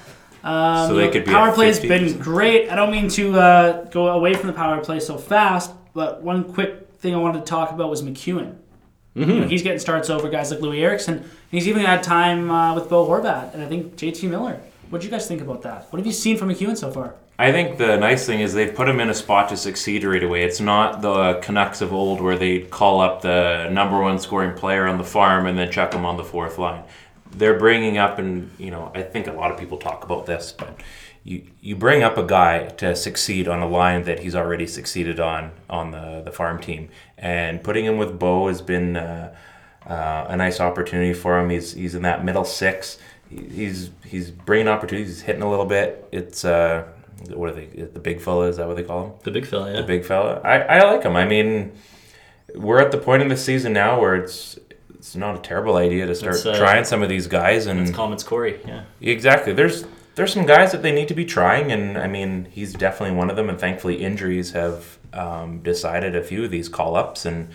[0.45, 1.89] Um, So they could be power at play has 50.
[1.89, 2.71] been great.
[2.71, 6.45] I don't mean to uh, go away from the power play so fast, but one
[6.45, 8.55] quick thing I wanted to talk about was MacEwen.
[9.17, 9.31] Mm-hmm.
[9.31, 11.29] You know, he's getting starts over guys like Loui Eriksson.
[11.51, 14.61] He's even had time uh, with Bo Horvat and I think JT Miller.
[14.91, 15.87] What do you guys think about that?
[15.91, 17.15] What have you seen from MacEwen so far?
[17.39, 20.23] I think the nice thing is they've put him in a spot to succeed right
[20.23, 20.45] away.
[20.45, 24.87] It's not the Canucks of old where they call up the number one scoring player
[24.87, 26.85] on the farm and then chuck him on the fourth line.
[27.33, 30.53] They're bringing up, and you know, I think a lot of people talk about this,
[30.53, 30.81] but
[31.25, 35.19] you you bring up a guy to succeed on a line that he's already succeeded
[35.19, 36.91] on on the the farm team,
[37.25, 38.97] and putting him with Bo has been.
[38.97, 39.35] Uh,
[39.87, 41.51] uh, a nice opportunity for him.
[41.51, 42.99] He's he's in that middle six.
[43.29, 45.09] He's he's bringing opportunities.
[45.09, 46.09] He's hitting a little bit.
[46.11, 46.85] It's uh,
[47.29, 47.67] what are they?
[47.67, 49.13] The big fella is that what they call him?
[49.25, 49.81] the big fella, yeah.
[49.81, 50.41] The big fella.
[50.41, 51.17] I, I like him.
[51.17, 51.73] I mean,
[52.55, 54.59] we're at the point in the season now where it's
[54.95, 57.91] it's not a terrible idea to start uh, trying some of these guys and It's
[57.91, 58.85] Comets Corey, yeah.
[59.03, 59.53] Exactly.
[59.53, 59.85] There's
[60.15, 63.31] there's some guys that they need to be trying, and I mean he's definitely one
[63.31, 63.49] of them.
[63.49, 67.49] And thankfully, injuries have um, decided a few of these call ups, and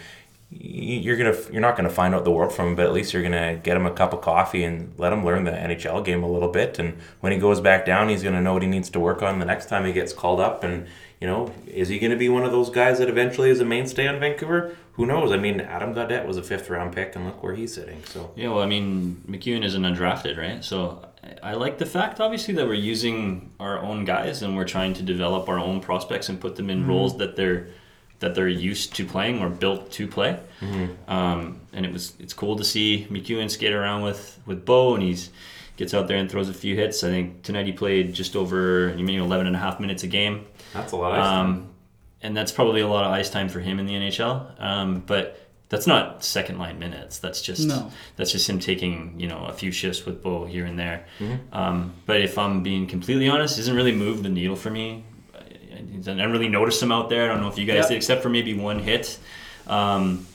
[0.51, 3.23] you're gonna you're not gonna find out the world from him, but at least you're
[3.23, 6.29] gonna get him a cup of coffee and let him learn the NHL game a
[6.29, 6.79] little bit.
[6.79, 9.39] And when he goes back down, he's gonna know what he needs to work on
[9.39, 10.63] the next time he gets called up.
[10.63, 10.87] And
[11.21, 14.07] you know, is he gonna be one of those guys that eventually is a mainstay
[14.07, 14.75] on Vancouver?
[14.93, 15.31] Who knows?
[15.31, 18.03] I mean, Adam Gaudette was a fifth round pick, and look where he's sitting.
[18.05, 20.63] So Yeah, well, I mean, MacEwen isn't undrafted, right?
[20.63, 21.05] So
[21.43, 25.03] I like the fact, obviously, that we're using our own guys and we're trying to
[25.03, 27.67] develop our own prospects and put them in roles that they're
[28.19, 30.37] that they're used to playing or built to play.
[31.07, 35.03] Um, and it was it's cool to see MacEwen skate around with with Bo, and
[35.03, 35.29] he's
[35.77, 37.03] gets out there and throws a few hits.
[37.03, 40.07] I think tonight he played just over you mean 11 and a half minutes a
[40.07, 40.45] game.
[40.73, 41.17] that's a lot.
[41.17, 41.69] Of Um,
[42.21, 44.61] and that's probably a lot of ice time for him in the NHL.
[44.61, 47.19] Um, but that's not second line minutes.
[47.19, 47.91] That's just No.
[48.15, 51.05] that's just him taking you know a few shifts with Bo here and there.
[51.53, 55.03] Um, but if I'm being completely honest, he doesn't really move the needle for me.
[55.35, 57.25] I, I didn't really notice him out there.
[57.25, 57.87] I don't know if you guys Yep.
[57.89, 59.17] did, except for maybe one hit.
[59.67, 60.25] Um,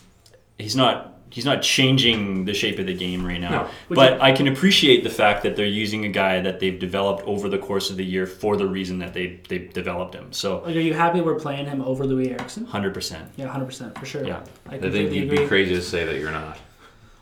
[0.58, 1.13] he's not.
[1.34, 3.68] He's not changing the shape of the game right now, No.
[3.88, 7.48] but I can appreciate the fact that they're using a guy that they've developed over
[7.48, 10.32] the course of the year for the reason that they they've developed him.
[10.32, 12.66] So Like, are you happy we're playing him over Loui Eriksson?
[12.66, 13.24] Hundred percent.
[13.36, 14.24] Yeah, 100% for sure.
[14.24, 14.42] Yeah.
[14.68, 15.38] I I think completely you'd agree.
[15.38, 16.56] be crazy to say that you're not.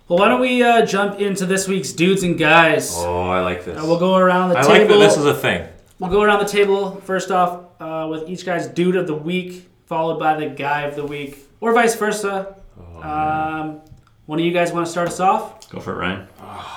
[0.09, 2.93] Well, why don't we uh, jump into this week's dudes and guys?
[2.95, 3.79] Oh, I like this.
[3.79, 4.75] Uh, we'll go around the I table.
[4.79, 5.67] like that this is a thing.
[5.99, 9.71] We'll go around the table first off uh, with each guy's dude of the week,
[9.87, 12.57] followed by the guy of the week, or vice versa.
[12.79, 13.81] Oh, um,
[14.27, 15.68] one of you guys want to start us off?
[15.70, 16.29] Go for it, Ryan.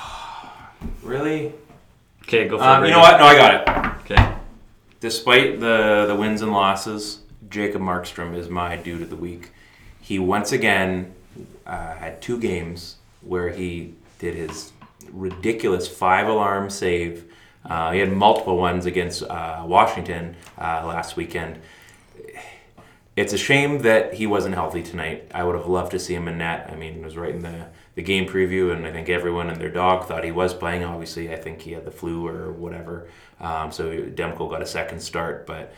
[1.01, 1.53] Really?
[2.23, 2.87] Okay, go for Um, it.
[2.87, 3.19] you know what?
[3.19, 4.01] No, I got it.
[4.11, 4.35] Okay.
[4.99, 7.19] Despite the the wins and losses,
[7.49, 9.51] Jacob Markstrom is my dude of the week.
[10.01, 11.13] He once again
[11.65, 14.71] uh, had two games where he did his
[15.11, 17.25] ridiculous five alarm save.
[17.67, 21.59] Uh, he had multiple ones against uh, Washington uh, last weekend.
[23.15, 25.31] It's a shame that he wasn't healthy tonight.
[25.33, 26.69] I would have loved to see him in net.
[26.71, 29.59] I mean, it was right in the, the game preview, and I think everyone and
[29.59, 30.83] their dog thought he was playing.
[30.83, 33.07] Obviously, I think he had the flu or whatever.
[33.39, 35.73] Um, so Demko got a second start, but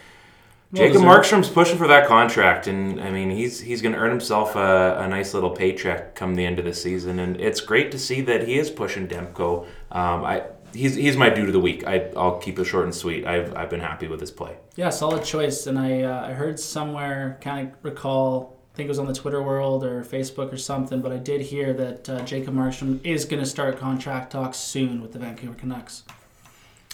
[0.74, 1.02] Jacob.
[1.02, 4.98] Markstrom's pushing for that contract, and I mean he's he's going to earn himself a,
[5.00, 8.20] a nice little paycheck come the end of the season, and it's great to see
[8.22, 9.66] that he is pushing Demko.
[9.92, 10.44] Um, I
[10.78, 11.86] he's he's my dude of the week.
[11.88, 13.26] I I'll keep it short and sweet.
[13.26, 14.56] I've I've been happy with his play.
[14.76, 15.68] Yeah, solid choice.
[15.68, 19.14] And I uh, I heard somewhere, kind of recall, I think it was on the
[19.14, 23.26] Twitter world or Facebook or something, but I did hear that uh, Jacob Markstrom is
[23.26, 26.04] going to start contract talks soon with the Vancouver Canucks.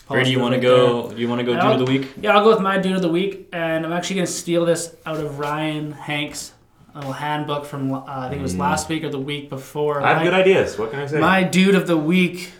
[0.08, 1.08] Where do you Positive want to go?
[1.08, 1.16] there.
[1.16, 2.14] Do you want to go dude I'll- of the week?
[2.22, 4.66] Yeah, I'll go with my dude of the week, and I'm actually going to steal
[4.66, 6.52] this out of Ryan Hanks'
[6.94, 10.02] little handbook from uh, I think it was last week or the week before.
[10.02, 10.78] I have My- good ideas.
[10.78, 11.20] What can I say?
[11.20, 12.52] My dude of the week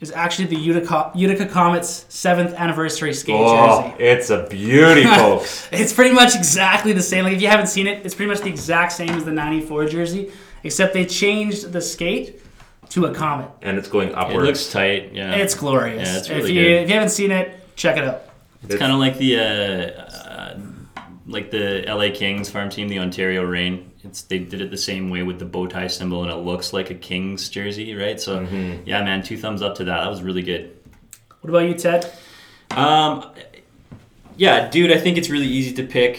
[0.00, 4.04] is actually the Utica, Utica Comets seventh anniversary skate oh, jersey.
[4.04, 5.68] it's a beauty, folks.
[5.72, 7.24] It's pretty much exactly the same.
[7.24, 9.88] Like if you haven't seen it, it's pretty much the exact same as the '94
[9.88, 10.32] jersey,
[10.62, 12.40] except they changed the skate
[12.90, 13.50] to a comet.
[13.62, 14.30] and it's going upwards.
[14.30, 14.46] It upwards.
[14.46, 15.12] looks tight.
[15.12, 15.34] Yeah.
[15.34, 16.08] It's glorious.
[16.08, 16.82] Yeah, it's if really you good.
[16.82, 18.22] if you haven't seen it, check it out.
[18.62, 20.07] It's kind of like the uh,
[21.28, 23.92] like the LA Kings farm team, the Ontario Reign.
[24.02, 26.72] It's they did it the same way with the bow tie symbol, and it looks
[26.72, 28.20] like a Kings jersey, right?
[28.20, 28.40] So
[28.84, 30.02] yeah, man, two thumbs up to that.
[30.02, 30.76] That was really good.
[31.40, 32.10] What about you, Ted?
[32.70, 33.30] Um,
[34.36, 36.18] yeah, dude, I think it's really easy to pick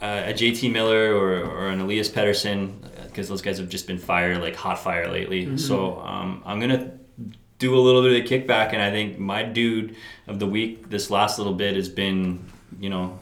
[0.00, 2.74] uh, a JT Miller or, or an Elias Pettersson
[3.06, 5.56] because those guys have just been fire, like hot fire lately.
[5.58, 6.92] So um, I'm gonna
[7.58, 9.96] do a little bit of a kickback, and I think my dude
[10.26, 12.44] of the week this last little bit has been,
[12.80, 13.18] you know,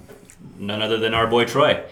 [0.59, 1.83] none other than our boy Troy.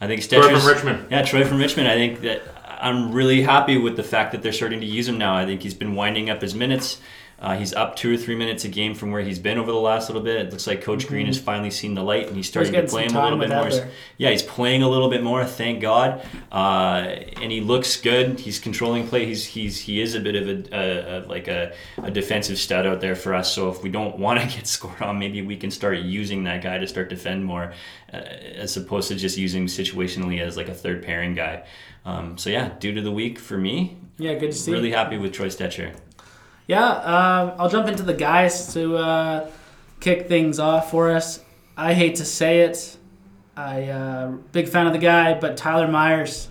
[0.00, 1.06] I think Troy from Richmond.
[1.10, 1.88] Yeah, Troy from Richmond.
[1.88, 5.18] I think that I'm really happy with the fact that they're starting to use him
[5.18, 5.34] now.
[5.34, 7.00] I think he's been winding up his minutes.
[7.38, 9.78] Uh, he's up two or three minutes a game from where he's been over the
[9.78, 10.36] last little bit.
[10.46, 13.04] It looks like Coach Green has finally seen the light and he's starting to play
[13.04, 13.64] him a little bit more.
[13.66, 13.88] Edler.
[14.16, 15.44] Yeah, he's playing a little bit more.
[15.44, 17.04] Thank God, uh,
[17.42, 18.40] and he looks good.
[18.40, 19.26] He's controlling play.
[19.26, 22.86] He's he's he is a bit of a, a, a like a, a defensive stud
[22.86, 23.52] out there for us.
[23.52, 26.62] So if we don't want to get scored on, maybe we can start using that
[26.62, 27.74] guy to start defend more,
[28.14, 31.64] uh, as opposed to just using situationally as like a third pairing guy.
[32.06, 34.72] Um, so yeah, due to the week for me, Yeah, good to see.
[34.72, 35.94] really happy with Troy Stecher.
[36.66, 39.50] Yeah, um, I'll jump into the guys to uh,
[40.00, 41.40] kick things off for us.
[41.76, 42.96] I hate to say it,
[43.56, 46.48] I uh, big fan of the guy, but Tyler Myers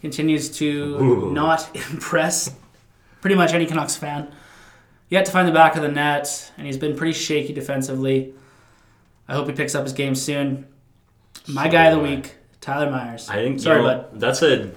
[0.00, 2.54] continues to not impress
[3.20, 4.30] pretty much any Canucks fan.
[5.08, 8.34] Yet to find the back of the net, and he's been pretty shaky defensively.
[9.26, 10.66] I hope he picks up his game soon.
[11.46, 13.28] My So guy of the week, Tyler Myers.
[13.28, 14.20] I think Sorry, you know, bud.
[14.20, 14.70] that's a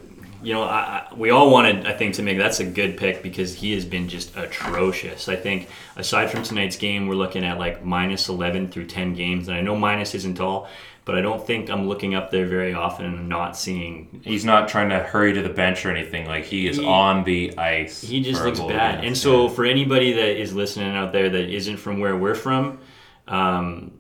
[0.44, 3.22] you know, I, I, we all wanted, I think, to make that's a good pick
[3.24, 5.30] because he has been just atrocious.
[5.30, 9.48] I think aside from tonight's game, we're looking at like minus 11 through 10 games,
[9.48, 10.68] and I know minus isn't all,
[11.06, 14.22] but I don't think I'm looking up there very often and not seeing.
[14.24, 16.28] He's not trying to hurry to the bench or anything.
[16.28, 18.02] Like he is He- on the ice.
[18.02, 19.04] He just looks bad.
[19.04, 22.80] And so, for anybody that is listening out there that isn't from where we're from,
[23.28, 23.92] um,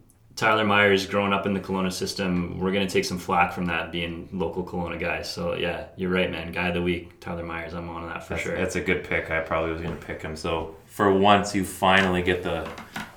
[0.41, 3.67] Tyler Myers growing up in the Kelowna system, we're going to take some flack from
[3.67, 5.31] that being local Kelowna guys.
[5.31, 6.51] So, yeah, you're right, man.
[6.51, 7.75] Guy of the week, Tyler Myers.
[7.75, 8.55] I'm on that for That's, sure.
[8.55, 9.29] that's a good pick.
[9.29, 10.35] I probably was going to pick him.
[10.35, 12.67] So for once, you finally get the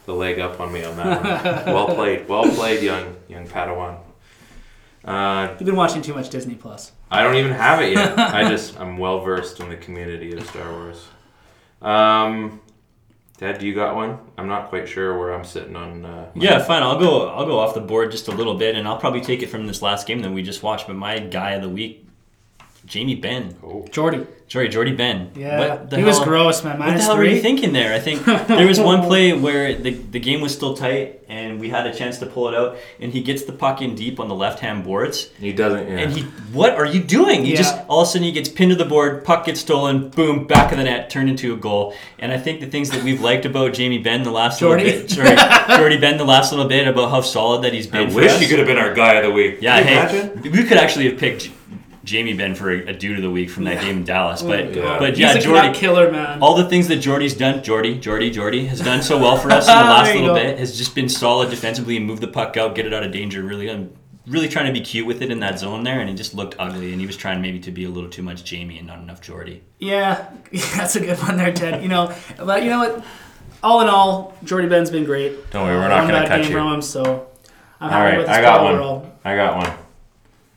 [0.04, 1.74] the leg up on me on that one.
[1.74, 3.96] well played, well played, young young Padawan.
[5.02, 6.92] Uh, You've been watching too much Disney Plus.
[7.10, 8.18] I don't even have it yet.
[8.18, 11.06] I just I'm well versed in the community of Star Wars.
[11.80, 12.60] Um,
[13.37, 14.18] Ted, do you got one?
[14.39, 16.05] I'm not quite sure where I'm sitting on.
[16.05, 16.82] Uh, Yeah, fine.
[16.85, 17.28] I'll go.
[17.28, 19.66] I'll go off the board just a little bit, and I'll probably take it from
[19.66, 20.87] this last game that we just watched.
[20.87, 22.03] But my guy of the week,
[22.87, 23.57] Jamie Benn.
[23.91, 24.26] Jordy.
[24.47, 25.30] Sorry, Jordie Benn.
[25.35, 25.59] Yeah.
[25.59, 26.78] What the he was hell- gross, man.
[26.78, 27.95] What the Minus hell were you thinking there?
[27.95, 31.70] I think there was one play where the, the game was still tight and we
[31.70, 34.28] had a chance to pull it out, and he gets the puck in deep on
[34.28, 35.30] the left hand boards.
[35.41, 35.89] he doesn't.
[35.89, 35.97] Yeah.
[35.99, 36.22] And he,
[36.53, 37.45] what are you doing?
[37.47, 37.57] He Yeah.
[37.57, 40.47] just all of a sudden he gets pinned to the board, puck gets stolen, boom,
[40.47, 41.95] back of the net, turned into a goal.
[42.18, 44.85] And I think the things that we've liked about Jamie Benn the last Jordy.
[44.85, 45.35] little bit, sorry,
[45.78, 48.11] Jordie Benn the last little bit about how solid that he's been.
[48.11, 48.41] for wish us.
[48.41, 49.59] he could have been our guy of the week.
[49.62, 50.53] Yeah, Can you hey, imagine?
[50.53, 51.51] we could actually have picked J-
[52.05, 54.61] Jamie Benn for a, a dude of the week from that game in Dallas, but
[54.61, 54.98] oh, Yeah.
[54.98, 55.72] but He's yeah, a Jordy.
[55.72, 56.40] Killer, man.
[56.42, 59.66] All the things that Jordy's done, Jordy, Jordy, Jordy has done so well for us
[59.66, 60.34] in the last little go.
[60.34, 63.11] bit has just been solid defensively and move the puck out, get it out of
[63.11, 63.42] danger.
[63.42, 63.90] Really, I'm
[64.26, 66.55] really trying to be cute with it in that zone there, and he just looked
[66.59, 66.92] ugly.
[66.92, 69.20] And he was trying maybe to be a little too much Jamie and not enough
[69.20, 69.62] Jordy.
[69.78, 70.28] Yeah,
[70.76, 71.82] that's a good one there, Ted.
[71.82, 73.05] You know, but you know what?
[73.62, 75.50] All in all, Jordie Benn's been great.
[75.50, 76.59] Don't worry, we're not One gonna bad touch game you.
[76.59, 77.28] from him, so
[77.80, 78.72] I'm All happy right, with his I got one.
[78.74, 79.12] overall.
[79.24, 79.78] I got one.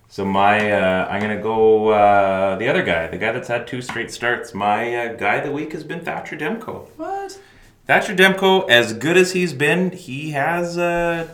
[0.09, 3.81] So my, uh, I'm gonna go uh, the other guy, the guy that's had two
[3.81, 4.53] straight starts.
[4.53, 6.87] My uh, guy of the week has been Thatcher Demko.
[6.95, 7.39] What?
[7.85, 11.27] Thatcher Demko, as good as he's been, he has uh,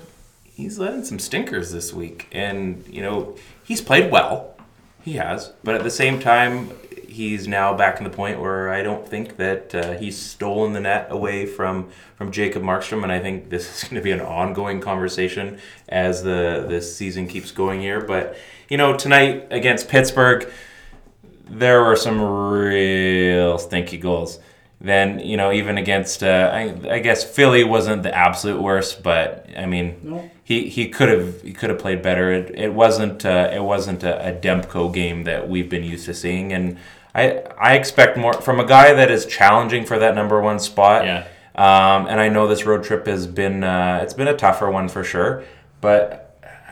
[0.44, 4.56] he's letting some stinkers this week, and you know he's played well.
[5.04, 6.72] He has, but at the same time,
[7.08, 10.80] he's now back in the point where I don't think that uh, he's stolen the
[10.80, 14.22] net away from from Jacob Markstrom, and I think this is going to be an
[14.22, 15.60] ongoing conversation
[15.90, 18.02] as the this season keeps going here.
[18.02, 18.36] But
[18.70, 20.50] you know, tonight against Pittsburgh,
[21.50, 24.40] there were some real stinky goals.
[24.82, 29.48] Then you know, even against uh, I, I guess Philly wasn't the absolute worst, but
[29.58, 30.30] I mean, No.
[30.44, 32.32] he he could have he could have played better.
[32.34, 36.14] It, it wasn't uh, it wasn't a, a Demko game that we've been used to
[36.14, 36.78] seeing, and
[37.16, 41.06] I I expect more from a guy that is challenging for that number one spot.
[41.06, 41.28] Yeah.
[41.56, 44.90] Um, and I know this road trip has been uh, it's been a tougher one
[44.90, 45.44] for sure,
[45.80, 46.23] but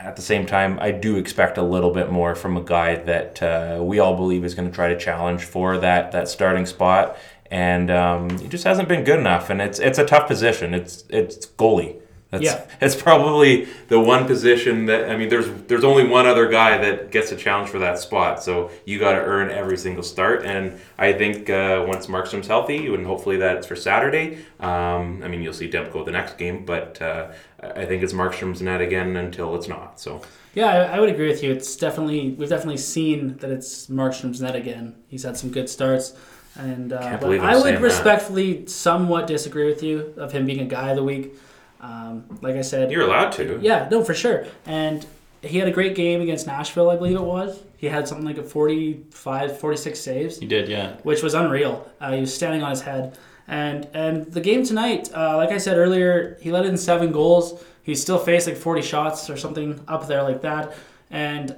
[0.04, 3.42] at the same time, I do expect a little bit more from a guy that
[3.42, 7.16] uh, we all believe is going to try to challenge for that that starting spot,
[7.50, 9.48] and um, he just hasn't been good enough.
[9.48, 10.74] And it's it's a tough position.
[10.74, 12.01] It's it's goalie.
[12.32, 12.64] That's, Yeah.
[12.80, 15.28] it's probably the one position that I mean.
[15.28, 18.42] There's there's only one other guy that gets a challenge for that spot.
[18.42, 20.44] So you got to earn every single start.
[20.44, 24.38] And I think uh, once Markstrom's healthy, and hopefully that's for Saturday.
[24.60, 27.28] Um, I mean, you'll see Demko the next game, but uh,
[27.62, 30.00] I think it's Markstrom's net again until it's not.
[30.00, 30.22] So
[30.54, 31.52] Yeah, I, I would agree with you.
[31.52, 34.94] It's definitely we've definitely seen that it's Markstrom's net again.
[35.06, 36.14] He's had some good starts,
[36.56, 37.82] and uh, Can't but believe I'm I would saying that.
[37.82, 41.34] respectfully somewhat disagree with you of him being a guy of the week.
[41.82, 43.58] Um, like I said, you're allowed to.
[43.60, 44.46] yeah, no, for sure.
[44.64, 45.04] And
[45.42, 47.60] he had a great game against Nashville, I believe it was.
[47.76, 50.94] He had something like a 45, 46 saves He did, yeah.
[51.02, 51.90] which was unreal.
[52.00, 53.18] Uh, he was standing on his head,
[53.48, 57.64] and and the game tonight, uh, like I said earlier, he let in seven goals.
[57.82, 60.72] He still faced like forty shots or something up there like that,
[61.10, 61.56] and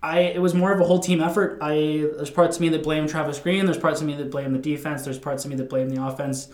[0.00, 1.58] I it was more of a whole team effort.
[1.60, 3.64] I there's parts of me that blame Travis Green.
[3.66, 5.02] There's parts of me that blame the defense.
[5.04, 6.48] There's parts of me that blame the offense.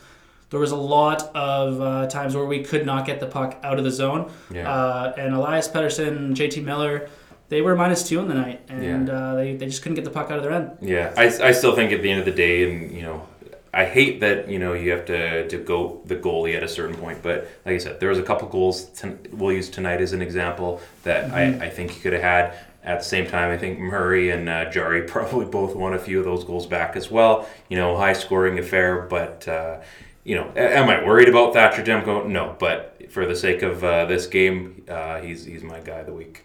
[0.50, 3.78] There was a lot of uh, times where we could not get the puck out
[3.78, 4.30] of the zone.
[4.50, 4.70] Yeah.
[4.72, 7.10] Uh, and Elias Pettersson, JT Miller,
[7.50, 9.14] they were minus two in the night, and Yeah.
[9.14, 10.70] uh, they, they just couldn't get the puck out of their end.
[10.80, 13.26] Yeah, I, I still think at the end of the day, and you know,
[13.72, 16.96] I hate that you know you have to to go the goalie at a certain
[16.96, 17.22] point.
[17.22, 18.86] But like I said, there was a couple goals.
[18.98, 22.54] Ton- we'll use tonight as an example that I, I think he could have had.
[22.84, 26.18] At the same time, I think Murray and uh, Jarry probably both won a few
[26.18, 27.46] of those goals back as well.
[27.68, 29.46] You know, high scoring affair, but.
[29.48, 29.78] Uh,
[30.24, 32.26] you know, am I worried about Thatcher Demko?
[32.26, 36.06] No, but for the sake of uh, this game, uh, he's he's my guy of
[36.06, 36.44] the week.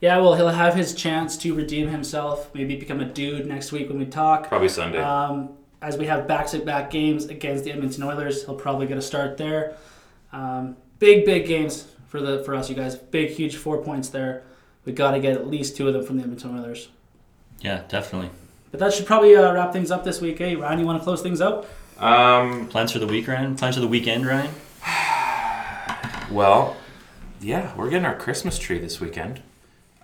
[0.00, 3.88] Yeah, well, he'll have his chance to redeem himself, maybe become a dude next week
[3.88, 4.48] when we talk.
[4.48, 4.98] Probably Sunday.
[4.98, 5.50] Um,
[5.80, 9.02] as we have back to back games against the Edmonton Oilers, he'll probably get a
[9.02, 9.76] start there.
[10.32, 12.96] Um, big, big games for the for us, you guys.
[12.96, 14.42] Big, huge four points there.
[14.84, 16.90] We got to get at least two of them from the Edmonton Oilers.
[17.60, 18.30] Yeah, definitely.
[18.70, 20.38] But that should probably uh, wrap things up this week.
[20.38, 21.66] Hey, Ryan, you want to close things out?
[21.98, 23.56] Um, Plans for the week, Ryan?
[23.56, 24.50] Plans for the weekend, Ryan?
[26.30, 26.76] well,
[27.40, 29.42] yeah, we're getting our Christmas tree this weekend.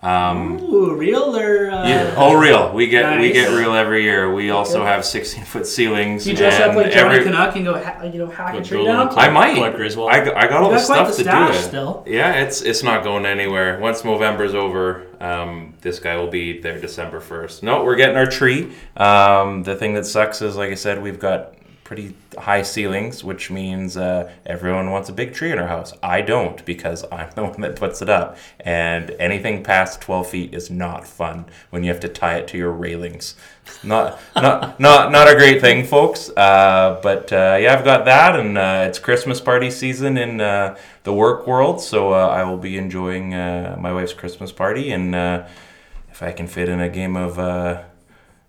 [0.01, 2.73] Um, Ooh, real or uh, yeah, oh, real.
[2.73, 4.33] We get we get real every year.
[4.33, 6.27] We also have 16 foot ceilings.
[6.27, 8.63] You dress up like Johnny every- Canuck and go, ha- you know, hack a Go-
[8.65, 9.17] tree down.
[9.17, 9.55] I might.
[9.55, 10.11] Clark Griswold.
[10.11, 11.53] I, got- I got all You the stuff the to do it.
[11.53, 12.03] still.
[12.05, 13.79] Yeah, it's it's not going anywhere.
[13.79, 17.63] Once November's over, um, this guy will be there December first.
[17.63, 18.73] No, we're getting our tree.
[18.97, 21.52] Um, the thing that sucks is, like I said, we've got
[21.83, 25.93] pretty high ceilings, which means uh, everyone wants a big tree in our house.
[26.01, 30.53] I don't because I'm the one that puts it up, and anything past 12 feet
[30.53, 33.35] is not fun when you have to tie it to your railings.
[33.83, 36.29] Not not not not a great thing, folks.
[36.29, 40.77] Uh, but uh, yeah, I've got that, and uh, it's Christmas party season in uh,
[41.03, 46.21] the work world, so uh, I will be enjoying my wife's Christmas party, and if
[46.21, 47.37] I can fit in a game of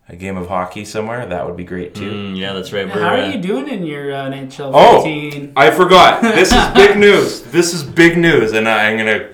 [0.08, 2.10] a game of hockey somewhere, that would be great too.
[2.10, 2.88] Mm, yeah, that's right.
[2.88, 5.52] How We're, are uh, you doing in your uh, NHL Oh, 15?
[5.56, 6.22] I forgot.
[6.22, 7.42] This is big news.
[7.42, 9.30] This is big news, and I'm gonna.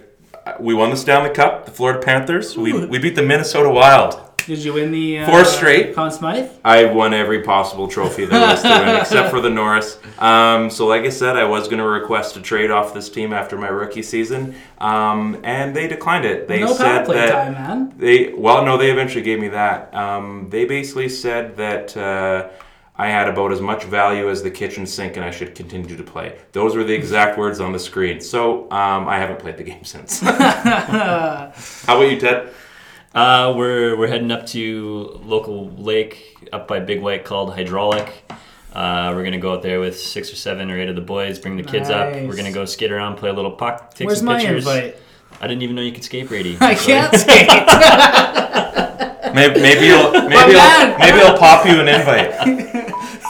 [0.58, 2.56] We won the Stanley Cup, the Florida Panthers.
[2.56, 4.20] We, we beat the Minnesota Wild.
[4.47, 5.95] Did you win the uh, Four straight.
[5.95, 6.51] Conn Smythe?
[6.64, 9.99] I won every possible trophy there was to win, except for the Norris.
[10.18, 13.32] Um, so, like I said, I was going to request a trade off this team
[13.32, 16.49] after my rookie season, um, and they declined it.
[16.49, 19.95] They no said that time, they well, no, they eventually gave me that.
[19.95, 22.49] Um, they basically said that uh,
[22.97, 26.03] I had about as much value as the kitchen sink, and I should continue to
[26.03, 26.36] play.
[26.53, 28.20] Those were the exact words on the screen.
[28.20, 30.20] So um, I haven't played the game since.
[30.20, 31.53] How
[31.86, 32.53] about you, Ted?
[33.14, 38.30] Uh, we're we're heading up to local lake up by Big White called Hydraulic.
[38.72, 41.38] Uh, we're gonna go out there with six or seven or eight of the boys.
[41.40, 42.12] Bring the kids up.
[42.14, 44.64] We're gonna go skate around, play a little puck, take Where's some my pictures.
[44.66, 44.96] invite?
[45.40, 46.56] I didn't even know you could skate, Brady.
[46.61, 47.48] I can't skate.
[49.34, 50.54] Maybe maybe you'll maybe.
[50.56, 52.76] I'll, maybe I'll pop you an invite.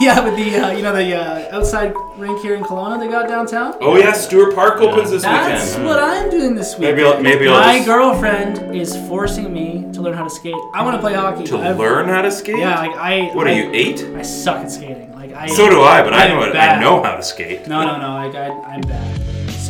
[0.06, 3.28] yeah, but the uh, you know the uh, outside rink here in Kelowna they got
[3.28, 3.74] downtown.
[3.80, 5.30] Oh yeah, Stuart Park opens this week.
[5.32, 5.84] That's weekend.
[5.86, 6.80] what I'm doing this week.
[6.88, 10.54] Maybe I'll- maybe I'll my just- girlfriend is forcing me to learn how to skate.
[10.74, 11.44] I want to play hockey.
[11.44, 12.58] To I've- learn how to skate?
[12.58, 13.30] Yeah, like I.
[13.34, 14.02] What are I- you eight?
[14.16, 15.14] I suck at skating.
[15.14, 15.46] Like I.
[15.46, 16.80] So do I, but I I'm know it, I bad.
[16.80, 17.66] know how to skate.
[17.68, 18.14] No, no, no.
[18.14, 19.20] Like I, I'm bad.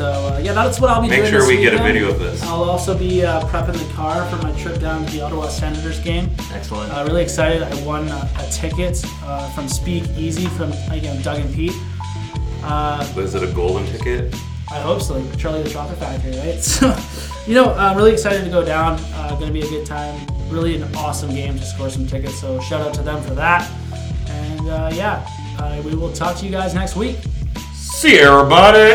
[0.00, 1.30] So uh, yeah, that's what I'll be Make doing.
[1.30, 2.42] sure this we get a video of this.
[2.44, 6.00] I'll also be uh, prepping the car for my trip down to the Ottawa Senators
[6.00, 6.30] game.
[6.54, 6.90] Excellent.
[6.90, 7.62] Uh, really excited.
[7.62, 11.74] I won a, a ticket uh, from Speak Easy from again Doug and Pete.
[12.62, 14.34] Uh, Is it a golden ticket?
[14.70, 16.54] I hope so, like Charlie the Chocolate Factory, right?
[16.62, 16.96] So,
[17.46, 18.98] you know, I'm really excited to go down.
[19.12, 20.18] Uh, going to be a good time.
[20.48, 22.40] Really an awesome game to score some tickets.
[22.40, 23.70] So shout out to them for that.
[24.28, 25.28] And uh, yeah,
[25.58, 27.18] uh, we will talk to you guys next week.
[28.00, 28.94] See you, everybody.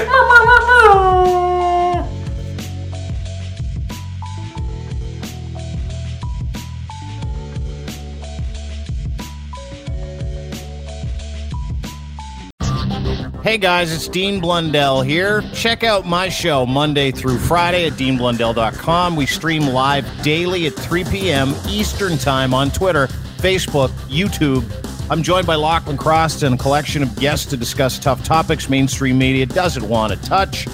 [13.43, 15.43] Hey guys, it's Dean Blundell here.
[15.53, 19.15] Check out my show Monday through Friday at deanblundell.com.
[19.15, 21.53] We stream live daily at 3 p.m.
[21.67, 23.05] Eastern Time on Twitter,
[23.37, 24.63] Facebook, YouTube.
[25.07, 29.17] I'm joined by Lachlan Cross and a collection of guests to discuss tough topics mainstream
[29.19, 30.67] media doesn't want to touch.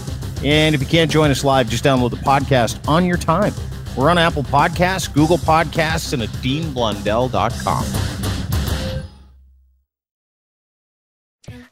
[0.44, 3.54] And if you can't join us live, just download the podcast on your time.
[3.98, 8.21] We're on Apple Podcasts, Google Podcasts, and at deanblundell.com.